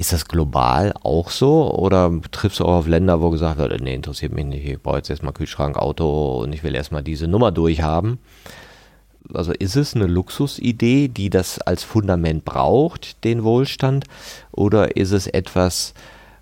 [0.00, 3.94] ist das global auch so oder triffst du auch auf Länder, wo gesagt wird, nee,
[3.94, 7.52] interessiert mich nicht, ich brauche jetzt erstmal Kühlschrank, Auto und ich will erstmal diese Nummer
[7.52, 8.18] durchhaben?
[9.34, 14.06] Also ist es eine Luxusidee, die das als Fundament braucht, den Wohlstand,
[14.52, 15.92] oder ist es etwas,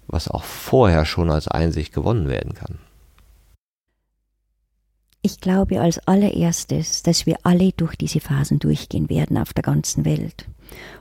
[0.07, 2.79] was auch vorher schon als Einsicht gewonnen werden kann?
[5.21, 10.05] Ich glaube als allererstes, dass wir alle durch diese Phasen durchgehen werden auf der ganzen
[10.05, 10.47] Welt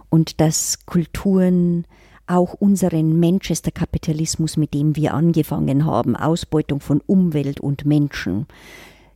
[0.09, 1.85] und dass Kulturen
[2.27, 8.45] auch unseren Manchester-Kapitalismus, mit dem wir angefangen haben, Ausbeutung von Umwelt und Menschen,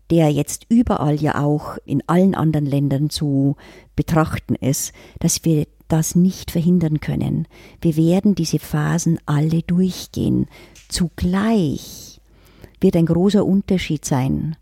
[0.10, 3.56] der jetzt überall ja auch in allen anderen Ländern zu
[3.96, 7.48] betrachten ist, dass wir das nicht verhindern können.
[7.82, 10.48] Wir werden diese Phasen alle durchgehen.
[10.88, 12.22] Zugleich
[12.80, 14.56] wird ein großer Unterschied sein.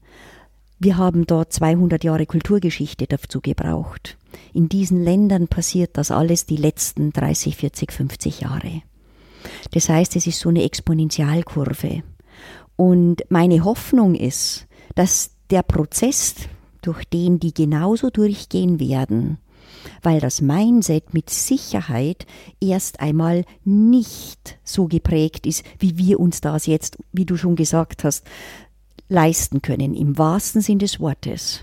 [0.81, 4.17] Wir haben dort 200 Jahre Kulturgeschichte dazu gebraucht.
[4.53, 8.81] In diesen Ländern passiert das alles die letzten 30, 40, 50 Jahre.
[9.73, 12.03] Das heißt, es ist so eine Exponentialkurve.
[12.77, 16.35] Und meine Hoffnung ist, dass der Prozess,
[16.81, 19.37] durch den die genauso durchgehen werden,
[20.01, 22.25] weil das Mindset mit Sicherheit
[22.61, 28.05] erst einmal nicht so geprägt ist, wie wir uns das jetzt, wie du schon gesagt
[28.05, 28.23] hast,
[29.09, 31.61] leisten können, im wahrsten Sinn des Wortes.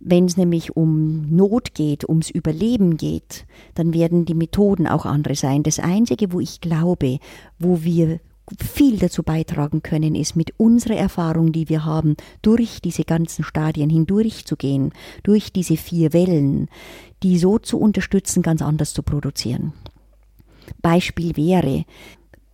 [0.00, 5.34] Wenn es nämlich um Not geht, ums Überleben geht, dann werden die Methoden auch andere
[5.34, 5.62] sein.
[5.62, 7.18] Das Einzige, wo ich glaube,
[7.58, 8.20] wo wir
[8.58, 13.88] viel dazu beitragen können, ist mit unserer Erfahrung, die wir haben, durch diese ganzen Stadien
[13.88, 16.68] hindurchzugehen, durch diese vier Wellen,
[17.22, 19.72] die so zu unterstützen, ganz anders zu produzieren.
[20.82, 21.84] Beispiel wäre,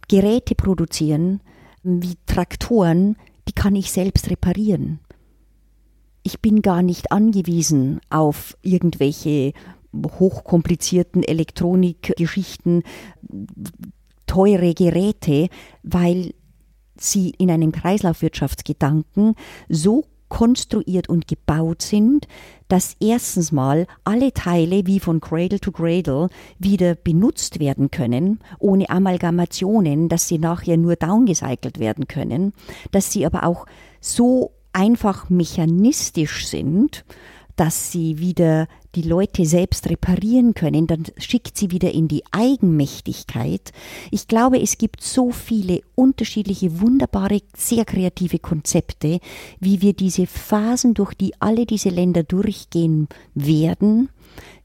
[0.08, 1.40] Geräte produzieren,
[1.82, 3.16] wie Traktoren,
[3.50, 5.00] die kann ich selbst reparieren.
[6.22, 9.54] Ich bin gar nicht angewiesen auf irgendwelche
[9.92, 12.84] hochkomplizierten Elektronikgeschichten,
[14.26, 15.48] teure Geräte,
[15.82, 16.32] weil
[16.96, 19.34] sie in einem Kreislaufwirtschaftsgedanken
[19.68, 22.26] so konstruiert und gebaut sind,
[22.68, 26.28] dass erstens mal alle Teile wie von Cradle to Cradle
[26.58, 32.54] wieder benutzt werden können, ohne Amalgamationen, dass sie nachher nur downgecycelt werden können,
[32.92, 33.66] dass sie aber auch
[34.00, 37.04] so einfach mechanistisch sind,
[37.60, 43.72] dass sie wieder die Leute selbst reparieren können, dann schickt sie wieder in die Eigenmächtigkeit.
[44.10, 49.20] Ich glaube, es gibt so viele unterschiedliche, wunderbare, sehr kreative Konzepte,
[49.58, 54.08] wie wir diese Phasen, durch die alle diese Länder durchgehen werden,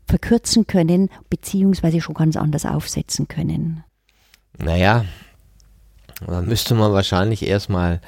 [0.07, 3.83] verkürzen können, beziehungsweise schon ganz anders aufsetzen können.
[4.57, 5.03] Naja,
[6.25, 7.99] dann müsste man wahrscheinlich erstmal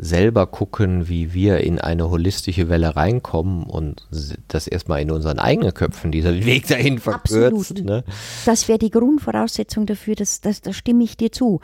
[0.00, 4.08] selber gucken, wie wir in eine holistische Welle reinkommen und
[4.48, 7.84] das erstmal in unseren eigenen Köpfen, dieser Weg dahin verkürzt.
[7.84, 8.04] Ne?
[8.46, 11.60] Das wäre die Grundvoraussetzung dafür, dass, dass, da stimme ich dir zu.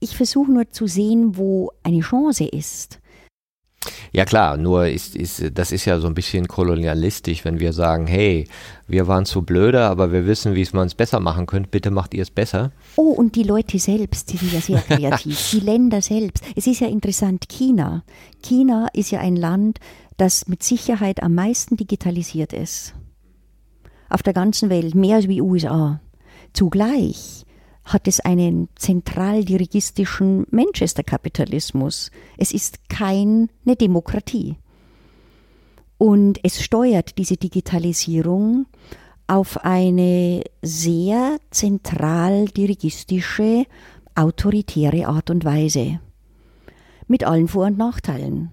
[0.00, 2.98] Ich versuche nur zu sehen, wo eine Chance ist.
[4.12, 8.06] Ja klar, nur ist, ist, das ist ja so ein bisschen kolonialistisch, wenn wir sagen,
[8.06, 8.48] hey,
[8.88, 12.14] wir waren zu blöde, aber wir wissen, wie man es besser machen könnte, bitte macht
[12.14, 12.72] ihr es besser.
[12.96, 16.44] Oh, und die Leute selbst, die sind ja sehr kreativ, die Länder selbst.
[16.54, 18.04] Es ist ja interessant, China.
[18.42, 19.78] China ist ja ein Land,
[20.16, 22.94] das mit Sicherheit am meisten digitalisiert ist.
[24.08, 26.00] Auf der ganzen Welt, mehr als wie USA.
[26.52, 27.45] Zugleich
[27.86, 32.10] hat es einen zentraldirigistischen Manchester-Kapitalismus.
[32.36, 34.56] Es ist keine Demokratie.
[35.96, 38.66] Und es steuert diese Digitalisierung
[39.28, 43.66] auf eine sehr zentraldirigistische,
[44.14, 46.00] autoritäre Art und Weise.
[47.06, 48.50] Mit allen Vor- und Nachteilen.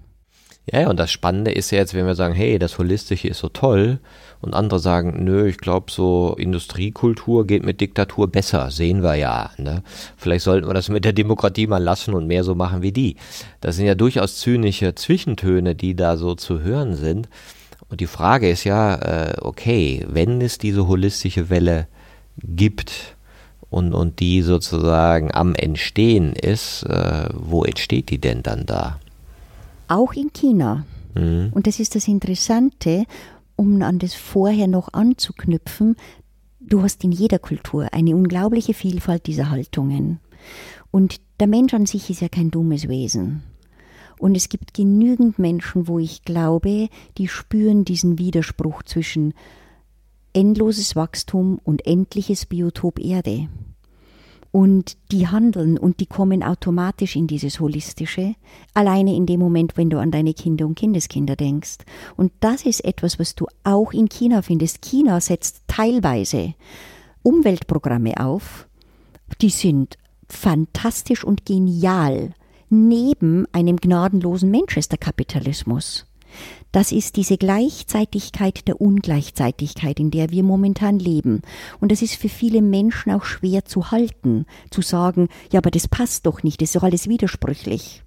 [0.71, 3.49] Ja, und das Spannende ist ja jetzt, wenn wir sagen, hey, das Holistische ist so
[3.49, 3.99] toll,
[4.43, 9.51] und andere sagen, nö, ich glaube, so Industriekultur geht mit Diktatur besser, sehen wir ja.
[9.57, 9.83] Ne?
[10.17, 13.15] Vielleicht sollten wir das mit der Demokratie mal lassen und mehr so machen wie die.
[13.61, 17.29] Das sind ja durchaus zynische Zwischentöne, die da so zu hören sind.
[17.87, 21.87] Und die Frage ist ja, äh, okay, wenn es diese holistische Welle
[22.37, 23.15] gibt,
[23.69, 28.99] und, und die sozusagen am Entstehen ist, äh, wo entsteht die denn dann da?
[29.93, 30.85] Auch in China.
[31.15, 31.51] Mhm.
[31.53, 33.05] Und das ist das Interessante,
[33.55, 35.95] um an das vorher noch anzuknüpfen,
[36.59, 40.19] du hast in jeder Kultur eine unglaubliche Vielfalt dieser Haltungen.
[40.91, 43.43] Und der Mensch an sich ist ja kein dummes Wesen.
[44.19, 49.33] Und es gibt genügend Menschen, wo ich glaube, die spüren diesen Widerspruch zwischen
[50.33, 53.49] endloses Wachstum und endliches Biotop Erde
[54.53, 58.35] und die handeln und die kommen automatisch in dieses Holistische,
[58.75, 61.79] alleine in dem Moment, wenn du an deine Kinder und Kindeskinder denkst.
[62.17, 64.83] Und das ist etwas, was du auch in China findest.
[64.83, 66.53] China setzt teilweise
[67.23, 68.67] Umweltprogramme auf,
[69.41, 69.97] die sind
[70.29, 72.35] fantastisch und genial,
[72.69, 76.05] neben einem gnadenlosen Manchester-Kapitalismus.
[76.73, 81.43] Das ist diese Gleichzeitigkeit der Ungleichzeitigkeit, in der wir momentan leben.
[81.79, 85.87] Und das ist für viele Menschen auch schwer zu halten, zu sagen, ja, aber das
[85.87, 88.01] passt doch nicht, das ist doch alles widersprüchlich.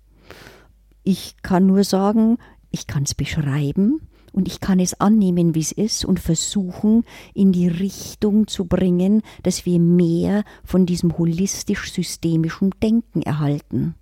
[1.05, 2.39] Ich kann nur sagen,
[2.73, 4.01] ich kann es beschreiben
[4.33, 7.05] und ich kann es annehmen, wie es ist und versuchen,
[7.35, 13.95] in die Richtung zu bringen, dass wir mehr von diesem holistisch-systemischen Denken erhalten.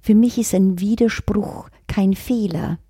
[0.00, 2.80] Für mich ist ein Widerspruch kein Fehler.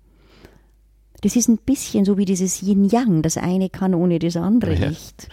[1.25, 3.23] Das ist ein bisschen so wie dieses Yin-Yang.
[3.23, 4.89] Das eine kann ohne das andere ja.
[4.89, 5.27] nicht.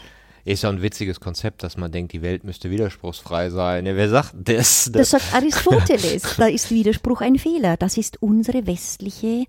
[0.47, 3.85] Ist ja ein witziges Konzept, dass man denkt, die Welt müsste widerspruchsfrei sein.
[3.85, 4.89] Wer sagt das?
[4.91, 6.37] Das, das sagt Aristoteles.
[6.39, 7.77] da ist Widerspruch ein Fehler.
[7.77, 9.45] Das ist unsere westliche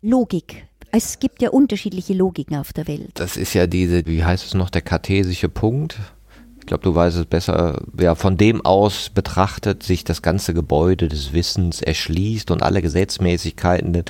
[0.00, 0.64] Logik.
[0.90, 3.10] Es gibt ja unterschiedliche Logiken auf der Welt.
[3.16, 5.98] Das ist ja diese, wie heißt es noch, der kartesische Punkt
[6.64, 11.08] ich glaube, du weißt es besser, ja, von dem aus betrachtet sich das ganze Gebäude
[11.08, 14.02] des Wissens erschließt und alle Gesetzmäßigkeiten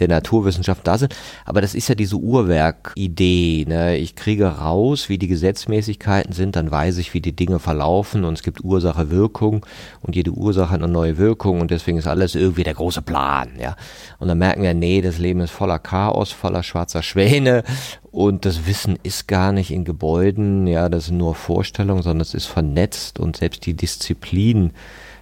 [0.00, 1.14] der Naturwissenschaft da sind.
[1.44, 3.64] Aber das ist ja diese Uhrwerk-Idee.
[3.68, 3.96] Ne?
[3.96, 8.34] Ich kriege raus, wie die Gesetzmäßigkeiten sind, dann weiß ich, wie die Dinge verlaufen und
[8.34, 9.64] es gibt Ursache, Wirkung
[10.02, 13.50] und jede Ursache hat eine neue Wirkung und deswegen ist alles irgendwie der große Plan.
[13.60, 13.76] Ja?
[14.18, 17.64] Und dann merken wir, nee, das Leben ist voller Chaos, voller schwarzer Schwäne
[18.10, 22.34] und das Wissen ist gar nicht in Gebäuden, ja, das sind nur Vorstellungen, sondern es
[22.34, 24.72] ist vernetzt und selbst die Disziplin,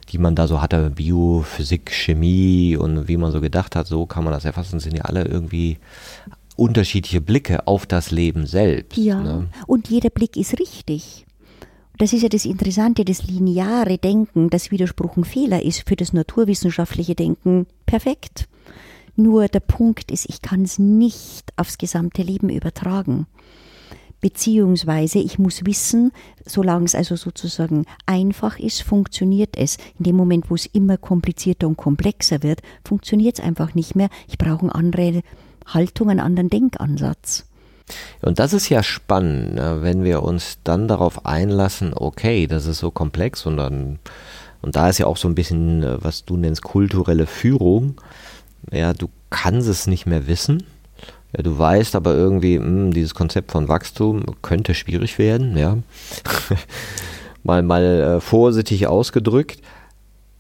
[0.09, 4.07] die man da so hatte, Bio, Physik, Chemie und wie man so gedacht hat, so
[4.07, 5.79] kann man das erfassen, sind ja alle irgendwie
[6.57, 8.97] unterschiedliche Blicke auf das Leben selbst.
[8.97, 9.49] Ja, ne?
[9.67, 11.27] und jeder Blick ist richtig.
[11.99, 16.13] Das ist ja das Interessante, das lineare Denken, das Widerspruch ein Fehler ist für das
[16.13, 18.49] naturwissenschaftliche Denken perfekt.
[19.17, 23.27] Nur der Punkt ist, ich kann es nicht aufs gesamte Leben übertragen.
[24.21, 26.13] Beziehungsweise ich muss wissen,
[26.45, 29.77] solange es also sozusagen einfach ist, funktioniert es.
[29.99, 34.09] In dem Moment, wo es immer komplizierter und komplexer wird, funktioniert es einfach nicht mehr.
[34.29, 35.23] Ich brauche eine andere
[35.67, 37.45] Haltung, einen anderen Denkansatz.
[38.23, 42.79] Und das ist ja spannend, ne, wenn wir uns dann darauf einlassen, okay, das ist
[42.79, 44.01] so komplex und dann,
[44.61, 48.01] und da ist ja auch so ein bisschen, äh, was du nennst, kulturelle Führung
[48.73, 50.65] ja, du kannst es nicht mehr wissen.
[51.35, 55.79] Ja, du weißt aber irgendwie, mh, hm, dieses Konzept von Wachstum könnte schwierig werden, ja.
[57.43, 59.61] mal mal äh, vorsichtig ausgedrückt.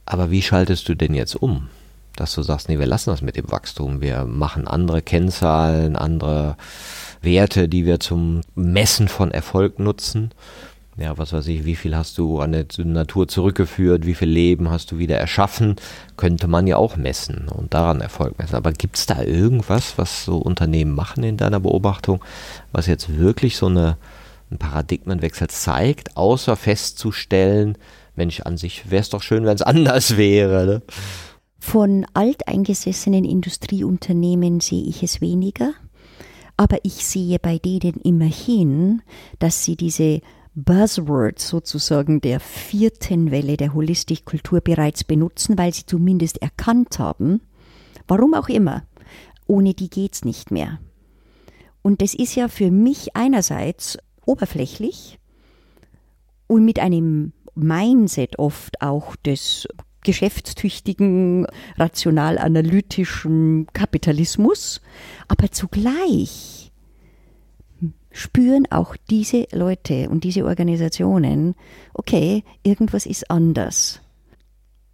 [0.04, 1.68] Aber wie schaltest du denn jetzt um?
[2.14, 4.00] Dass du sagst, nee, wir lassen das mit dem Wachstum.
[4.00, 6.56] Wir machen andere Kennzahlen, andere
[7.20, 10.30] Werte, die wir zum Messen von Erfolg nutzen.
[10.98, 14.70] Ja, was weiß ich, wie viel hast du an der Natur zurückgeführt, wie viel Leben
[14.70, 15.76] hast du wieder erschaffen,
[16.16, 18.54] könnte man ja auch messen und daran Erfolg messen.
[18.56, 22.24] Aber gibt es da irgendwas, was so Unternehmen machen in deiner Beobachtung,
[22.72, 23.98] was jetzt wirklich so eine,
[24.50, 27.76] einen Paradigmenwechsel zeigt, außer festzustellen,
[28.14, 30.64] Mensch, an sich wäre es doch schön, wenn es anders wäre.
[30.64, 30.82] Ne?
[31.58, 35.74] Von alteingesessenen Industrieunternehmen sehe ich es weniger.
[36.56, 39.02] Aber ich sehe bei denen immerhin,
[39.38, 40.22] dass sie diese
[40.56, 47.42] Buzzwords sozusagen der vierten Welle der Holistikkultur bereits benutzen, weil sie zumindest erkannt haben,
[48.08, 48.84] warum auch immer,
[49.46, 50.80] ohne die geht's nicht mehr.
[51.82, 55.18] Und das ist ja für mich einerseits oberflächlich
[56.46, 59.68] und mit einem Mindset oft auch des
[60.02, 61.46] geschäftstüchtigen,
[61.76, 64.80] rational-analytischen Kapitalismus,
[65.28, 66.65] aber zugleich
[68.16, 71.54] spüren auch diese Leute und diese Organisationen,
[71.94, 74.00] okay, irgendwas ist anders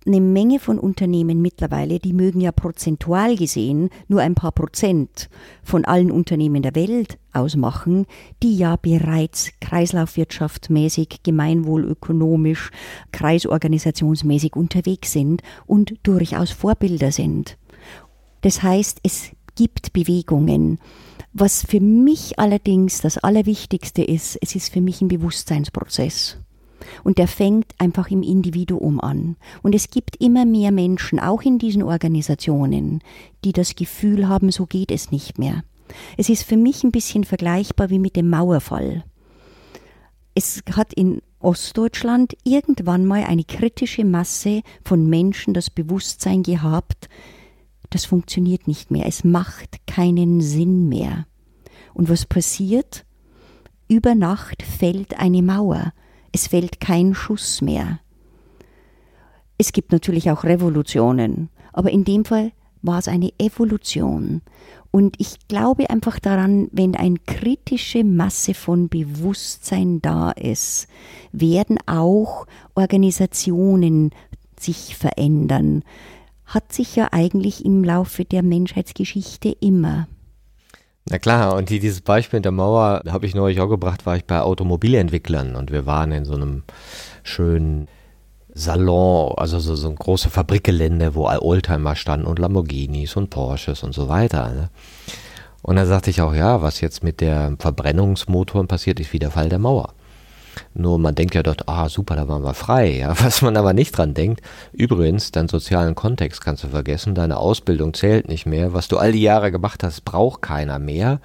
[0.07, 5.29] eine Menge von Unternehmen mittlerweile, die mögen ja prozentual gesehen nur ein paar Prozent
[5.62, 8.07] von allen Unternehmen der Welt ausmachen,
[8.43, 12.70] die ja bereits kreislaufwirtschaftmäßig, gemeinwohlökonomisch,
[13.12, 17.57] kreisorganisationsmäßig unterwegs sind und durchaus Vorbilder sind.
[18.41, 20.79] Das heißt, es gibt Bewegungen.
[21.35, 26.37] Was für mich allerdings das Allerwichtigste ist, es ist für mich ein Bewusstseinsprozess.
[27.05, 29.37] Und der fängt einfach im Individuum an.
[29.62, 33.03] Und es gibt immer mehr Menschen, auch in diesen Organisationen,
[33.45, 35.64] die das Gefühl haben, so geht es nicht mehr.
[36.18, 39.05] Es ist für mich ein bisschen vergleichbar wie mit dem Mauerfall.
[40.35, 47.09] Es hat in Ostdeutschland irgendwann mal eine kritische Masse von Menschen das Bewusstsein gehabt,
[47.95, 51.26] das funktioniert nicht mehr, es macht keinen Sinn mehr.
[51.95, 53.05] Und was passiert?
[53.88, 55.93] Über Nacht fällt eine Mauer
[56.32, 58.01] es fällt kein Schuss mehr.
[59.59, 64.40] Es gibt natürlich auch Revolutionen, aber in dem Fall war es eine Evolution.
[64.90, 70.88] Und ich glaube einfach daran, wenn eine kritische Masse von Bewusstsein da ist,
[71.30, 74.11] werden auch Organisationen
[74.59, 75.84] sich verändern.
[76.53, 80.07] Hat sich ja eigentlich im Laufe der Menschheitsgeschichte immer.
[81.09, 84.26] Na klar, und dieses Beispiel mit der Mauer habe ich neulich auch gebracht, war ich
[84.26, 86.62] bei Automobilentwicklern und wir waren in so einem
[87.22, 87.88] schönen
[88.53, 93.94] Salon, also so, so ein großes Fabrikgelände, wo Oldtimer standen und Lamborghinis und Porsches und
[93.94, 94.50] so weiter.
[94.50, 94.68] Ne?
[95.62, 99.30] Und da sagte ich auch, ja, was jetzt mit der Verbrennungsmotoren passiert, ist wie der
[99.30, 99.94] Fall der Mauer.
[100.75, 102.99] Nur man denkt ja dort, ah super, da waren wir frei.
[102.99, 103.14] Ja.
[103.23, 104.41] Was man aber nicht dran denkt,
[104.73, 109.12] übrigens, deinen sozialen Kontext kannst du vergessen, deine Ausbildung zählt nicht mehr, was du all
[109.12, 111.20] die Jahre gemacht hast, braucht keiner mehr.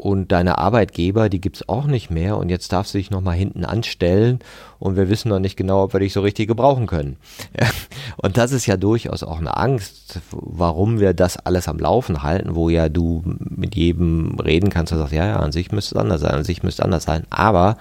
[0.00, 2.38] Und deine Arbeitgeber, die gibt's auch nicht mehr.
[2.38, 4.38] Und jetzt darfst du dich nochmal hinten anstellen.
[4.78, 7.18] Und wir wissen noch nicht genau, ob wir dich so richtig gebrauchen können.
[8.16, 12.54] Und das ist ja durchaus auch eine Angst, warum wir das alles am Laufen halten,
[12.54, 16.00] wo ja du mit jedem reden kannst und sagst, ja, ja, an sich müsste es
[16.00, 17.24] anders sein, an sich müsste es anders sein.
[17.28, 17.76] Aber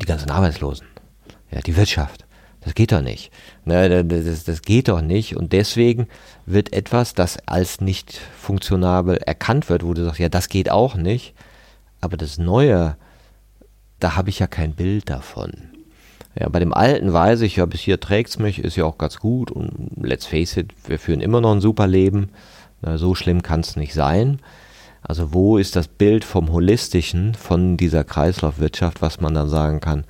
[0.00, 0.86] die ganzen Arbeitslosen,
[1.50, 2.24] ja, die Wirtschaft.
[2.64, 3.32] Das geht doch nicht.
[3.64, 5.36] Ne, das, das geht doch nicht.
[5.36, 6.06] Und deswegen
[6.46, 10.94] wird etwas, das als nicht funktionabel erkannt wird, wo du sagst, ja, das geht auch
[10.94, 11.34] nicht.
[12.00, 12.96] Aber das Neue,
[13.98, 15.52] da habe ich ja kein Bild davon.
[16.38, 18.96] Ja, bei dem Alten weiß ich ja, bis hier trägt es mich, ist ja auch
[18.96, 19.50] ganz gut.
[19.50, 22.30] Und let's face it, wir führen immer noch ein super Leben.
[22.80, 24.40] Na, so schlimm kann es nicht sein.
[25.02, 30.04] Also wo ist das Bild vom Holistischen, von dieser Kreislaufwirtschaft, was man dann sagen kann,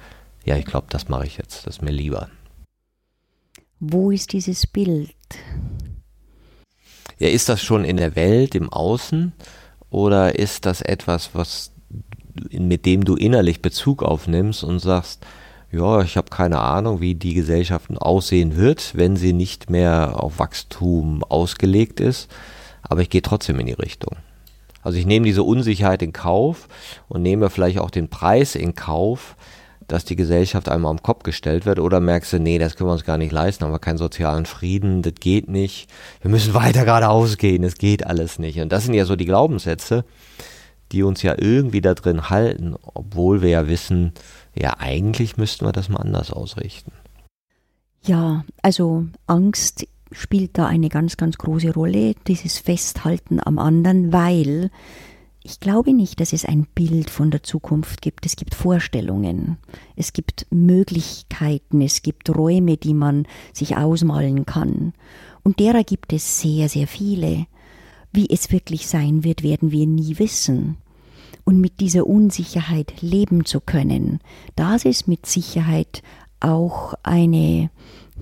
[0.45, 2.29] ja, ich glaube, das mache ich jetzt, das ist mir lieber.
[3.81, 5.15] Wo ist dieses Bild?
[7.19, 9.33] Ja, ist das schon in der Welt, im Außen,
[9.91, 11.73] oder ist das etwas, was
[12.51, 15.25] mit dem du innerlich Bezug aufnimmst und sagst,
[15.71, 20.39] ja, ich habe keine Ahnung, wie die Gesellschaft aussehen wird, wenn sie nicht mehr auf
[20.39, 22.31] Wachstum ausgelegt ist,
[22.83, 24.17] aber ich gehe trotzdem in die Richtung.
[24.83, 26.69] Also ich nehme diese Unsicherheit in Kauf
[27.09, 29.37] und nehme vielleicht auch den Preis in Kauf,
[29.89, 32.95] dass die Gesellschaft einmal am Kopf gestellt wird oder merkst du, nee, das können wir
[32.95, 35.89] uns gar nicht leisten, haben wir keinen sozialen Frieden, das geht nicht,
[36.21, 38.61] wir müssen weiter geradeaus gehen, es geht alles nicht.
[38.61, 40.05] Und das sind ja so die Glaubenssätze,
[40.93, 44.13] die uns ja irgendwie da drin halten, obwohl wir ja wissen,
[44.55, 46.93] ja, eigentlich müssten wir das mal anders ausrichten.
[48.05, 54.71] Ja, also Angst spielt da eine ganz, ganz große Rolle, dieses Festhalten am anderen, weil
[55.45, 58.25] ich glaube nicht, dass es ein Bild von der Zukunft gibt.
[58.27, 59.59] Es gibt Vorstellungen,
[59.97, 64.93] es gibt Möglichkeiten, es gibt Räume, die man sich ausmalen kann.
[65.43, 67.47] Und derer gibt es sehr, sehr viele.
[68.13, 70.77] Wie es wirklich sein wird, werden wir nie wissen.
[71.45, 74.21] Und mit dieser Unsicherheit leben zu können,
[74.55, 76.03] das ist mit Sicherheit
[76.39, 77.71] auch eine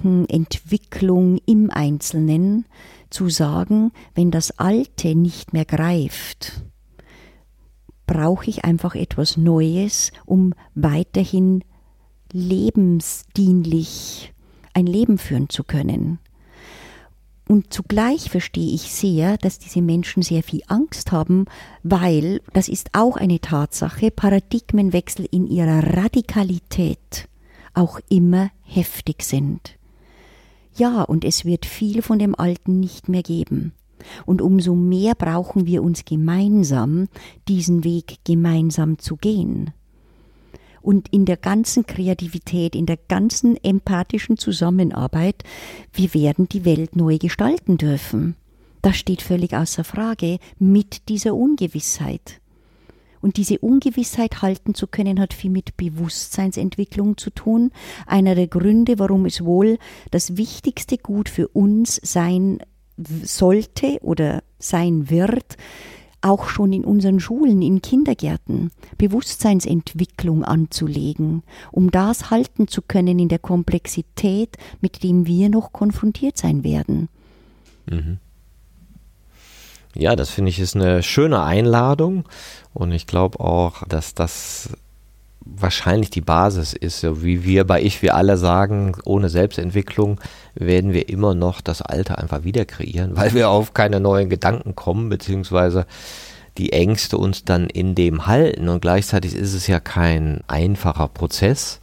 [0.03, 2.65] Entwicklung im Einzelnen,
[3.11, 6.63] zu sagen, wenn das Alte nicht mehr greift,
[8.07, 11.65] brauche ich einfach etwas Neues, um weiterhin
[12.33, 14.33] lebensdienlich
[14.75, 16.19] ein Leben führen zu können.
[17.49, 21.47] Und zugleich verstehe ich sehr, dass diese Menschen sehr viel Angst haben,
[21.83, 27.29] weil, das ist auch eine Tatsache, Paradigmenwechsel in ihrer Radikalität
[27.75, 29.80] auch immer heftig sind.
[30.81, 33.75] Ja, und es wird viel von dem Alten nicht mehr geben.
[34.25, 37.09] Und umso mehr brauchen wir uns gemeinsam,
[37.49, 39.73] diesen Weg gemeinsam zu gehen.
[40.81, 45.45] Und in der ganzen Kreativität, in der ganzen empathischen Zusammenarbeit,
[45.93, 48.35] wir werden die Welt neu gestalten dürfen.
[48.81, 52.40] Das steht völlig außer Frage mit dieser Ungewissheit.
[53.21, 57.71] Und diese Ungewissheit halten zu können, hat viel mit Bewusstseinsentwicklung zu tun.
[58.07, 59.79] Einer der Gründe, warum es wohl
[60.11, 62.59] das wichtigste Gut für uns sein
[63.23, 65.57] sollte oder sein wird,
[66.23, 71.43] auch schon in unseren Schulen, in Kindergärten, Bewusstseinsentwicklung anzulegen,
[71.73, 77.09] um das halten zu können in der Komplexität, mit dem wir noch konfrontiert sein werden.
[77.89, 78.19] Mhm.
[79.95, 82.25] Ja, das finde ich ist eine schöne Einladung
[82.73, 84.71] und ich glaube auch, dass das
[85.41, 90.21] wahrscheinlich die Basis ist, wie wir bei Ich, wir alle sagen, ohne Selbstentwicklung
[90.55, 94.77] werden wir immer noch das Alte einfach wieder kreieren, weil wir auf keine neuen Gedanken
[94.77, 95.87] kommen, beziehungsweise
[96.59, 101.81] die Ängste uns dann in dem halten und gleichzeitig ist es ja kein einfacher Prozess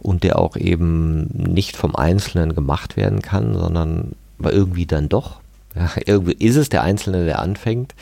[0.00, 5.39] und der auch eben nicht vom Einzelnen gemacht werden kann, sondern irgendwie dann doch.
[5.74, 7.94] Ja, irgendwie ist es der Einzelne, der anfängt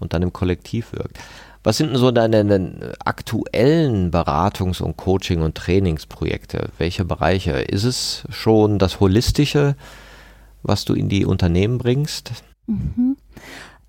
[0.00, 1.18] und dann im Kollektiv wirkt.
[1.64, 6.70] Was sind denn so deine aktuellen Beratungs- und Coaching- und Trainingsprojekte?
[6.78, 7.52] Welche Bereiche?
[7.52, 9.76] Ist es schon das Holistische,
[10.64, 12.32] was du in die Unternehmen bringst?
[12.66, 13.16] Mhm.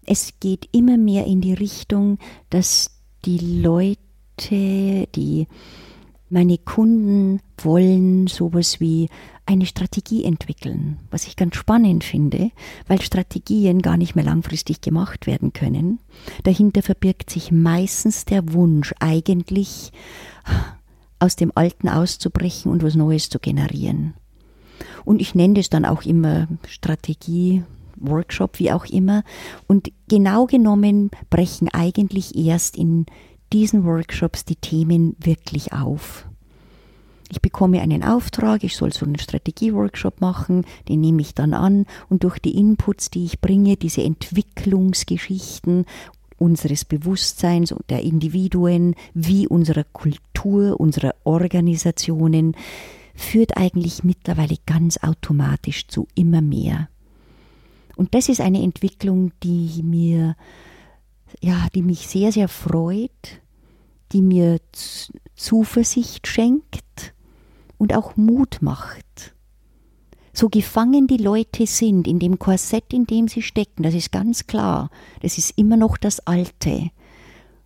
[0.05, 2.19] Es geht immer mehr in die Richtung,
[2.49, 2.91] dass
[3.26, 3.97] die Leute,
[5.15, 5.47] die
[6.30, 9.09] meine Kunden wollen sowas wie
[9.46, 12.52] eine Strategie entwickeln, was ich ganz spannend finde,
[12.88, 16.00] weil Strategien gar nicht mehr langfristig gemacht werden können.
[16.44, 19.91] Dahinter verbirgt sich meistens der Wunsch, eigentlich
[21.20, 24.14] aus dem Alten auszubrechen und was Neues zu generieren.
[25.06, 27.64] Und ich nenne das dann auch immer Strategie,
[27.98, 29.24] Workshop, wie auch immer.
[29.68, 33.06] Und genau genommen brechen eigentlich erst in
[33.52, 36.26] diesen Workshops die Themen wirklich auf.
[37.34, 41.88] Ich bekomme einen Auftrag, ich soll so einen Strategieworkshop machen, den nehme ich dann an
[42.08, 45.86] und durch die Inputs, die ich bringe, diese Entwicklungsgeschichten
[46.38, 52.56] unseres Bewusstseins und der Individuen, wie unserer Kultur, unserer Organisationen,
[53.16, 56.88] führt eigentlich mittlerweile ganz automatisch zu immer mehr.
[57.96, 60.36] Und das ist eine Entwicklung, die mir,
[61.42, 63.42] ja, die mich sehr, sehr freut,
[64.12, 64.60] die mir
[65.36, 67.12] Zuversicht schenkt
[67.84, 69.36] und auch Mut macht.
[70.32, 74.48] So gefangen die Leute sind in dem Korsett, in dem sie stecken, das ist ganz
[74.48, 74.90] klar,
[75.22, 76.92] das ist immer noch das Alte.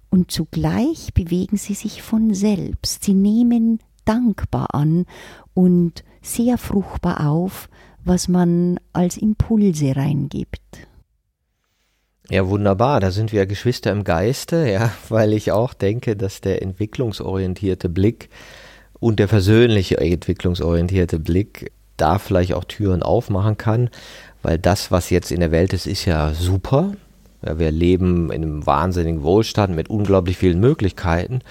[0.10, 5.06] Und zugleich bewegen sie sich von selbst, sie nehmen dankbar an
[5.54, 7.70] und sehr fruchtbar auf,
[8.04, 10.88] was man als Impulse reingibt.
[12.32, 13.02] Ja, wunderbar.
[13.02, 18.30] Da sind wir Geschwister im Geiste, ja, weil ich auch denke, dass der entwicklungsorientierte Blick
[19.00, 23.90] und der versöhnliche, entwicklungsorientierte Blick da vielleicht auch Türen aufmachen kann,
[24.44, 26.94] weil das, was jetzt in der Welt ist, ist ja super.
[27.46, 31.42] Ja, wir leben in einem wahnsinnigen Wohlstand mit unglaublich vielen Möglichkeiten.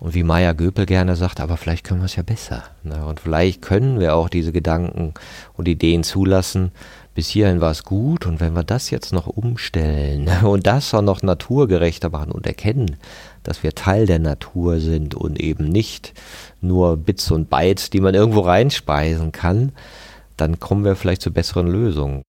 [0.00, 2.64] Und wie Maya Göpel gerne sagt, aber vielleicht können wir es ja besser.
[2.82, 3.04] Ne?
[3.04, 5.14] Und vielleicht können wir auch diese Gedanken
[5.54, 6.72] und Ideen zulassen.
[7.18, 8.26] Bis hierhin war es gut.
[8.26, 12.94] Und wenn wir das jetzt noch umstellen und das auch noch naturgerechter machen und erkennen,
[13.42, 16.14] dass wir Teil der Natur sind und eben nicht
[16.60, 19.72] nur Bits und Bytes, die man irgendwo reinspeisen kann,
[20.36, 22.22] dann kommen wir vielleicht zu besseren Lösungen.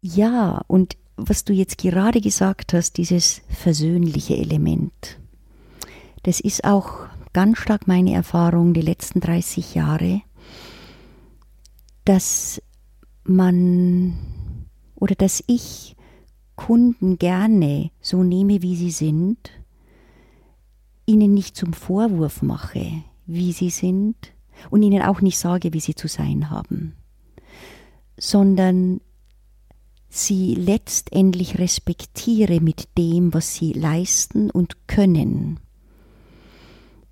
[0.00, 5.20] Ja, und was du jetzt gerade gesagt hast, dieses versöhnliche Element,
[6.24, 10.22] das ist auch ganz stark meine Erfahrung die letzten 30 Jahre,
[12.04, 12.60] dass
[13.24, 14.14] man
[14.94, 15.96] oder dass ich
[16.56, 19.50] Kunden gerne so nehme, wie sie sind,
[21.06, 24.16] ihnen nicht zum Vorwurf mache, wie sie sind
[24.70, 26.94] und ihnen auch nicht sage, wie sie zu sein haben,
[28.16, 29.00] sondern
[30.08, 35.58] sie letztendlich respektiere mit dem, was sie leisten und können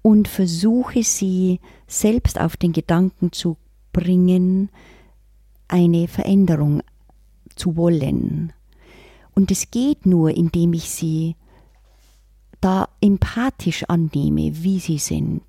[0.03, 3.57] und versuche sie selbst auf den Gedanken zu
[3.93, 4.71] bringen,
[5.71, 6.83] eine Veränderung
[7.57, 8.53] zu wollen.
[9.35, 11.37] Und es geht nur, indem ich sie
[12.61, 15.43] da empathisch annehme, wie sie sind,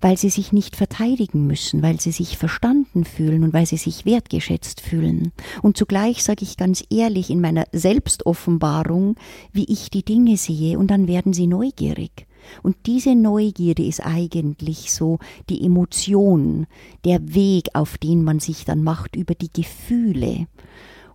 [0.00, 4.06] weil sie sich nicht verteidigen müssen, weil sie sich verstanden fühlen und weil sie sich
[4.06, 5.32] wertgeschätzt fühlen.
[5.62, 9.16] Und zugleich sage ich ganz ehrlich in meiner Selbstoffenbarung,
[9.52, 12.25] wie ich die Dinge sehe, und dann werden sie neugierig.
[12.62, 15.18] Und diese Neugierde ist eigentlich so
[15.48, 16.66] die Emotion,
[17.04, 20.46] der Weg, auf den man sich dann macht über die Gefühle.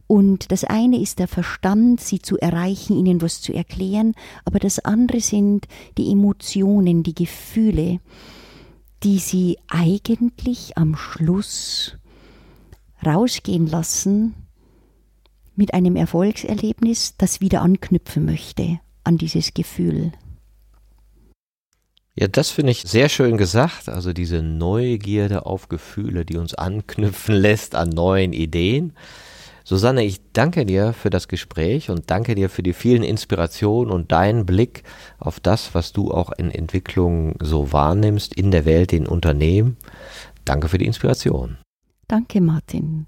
[0.08, 4.14] Und das eine ist der Verstand, sie zu erreichen, ihnen was zu erklären,
[4.44, 5.68] aber das andere sind
[5.98, 8.02] die Emotionen, die Gefühle,
[9.04, 11.96] die sie eigentlich am Schluss
[13.06, 14.36] rausgehen lassen
[15.56, 20.12] mit einem Erfolgserlebnis, das wieder anknüpfen möchte an dieses Gefühl.
[22.14, 23.88] Ja, das finde ich sehr schön gesagt.
[23.88, 28.94] Also diese Neugierde auf Gefühle, die uns anknüpfen lässt an neuen Ideen.
[29.64, 34.12] Susanne, ich danke dir für das Gespräch und danke dir für die vielen Inspirationen und
[34.12, 34.84] deinen Blick
[35.20, 39.78] auf das, was du auch in Entwicklung so wahrnimmst in der Welt, in Unternehmen.
[40.44, 41.58] Danke für die Inspiration.
[42.08, 43.08] Danke, Martin.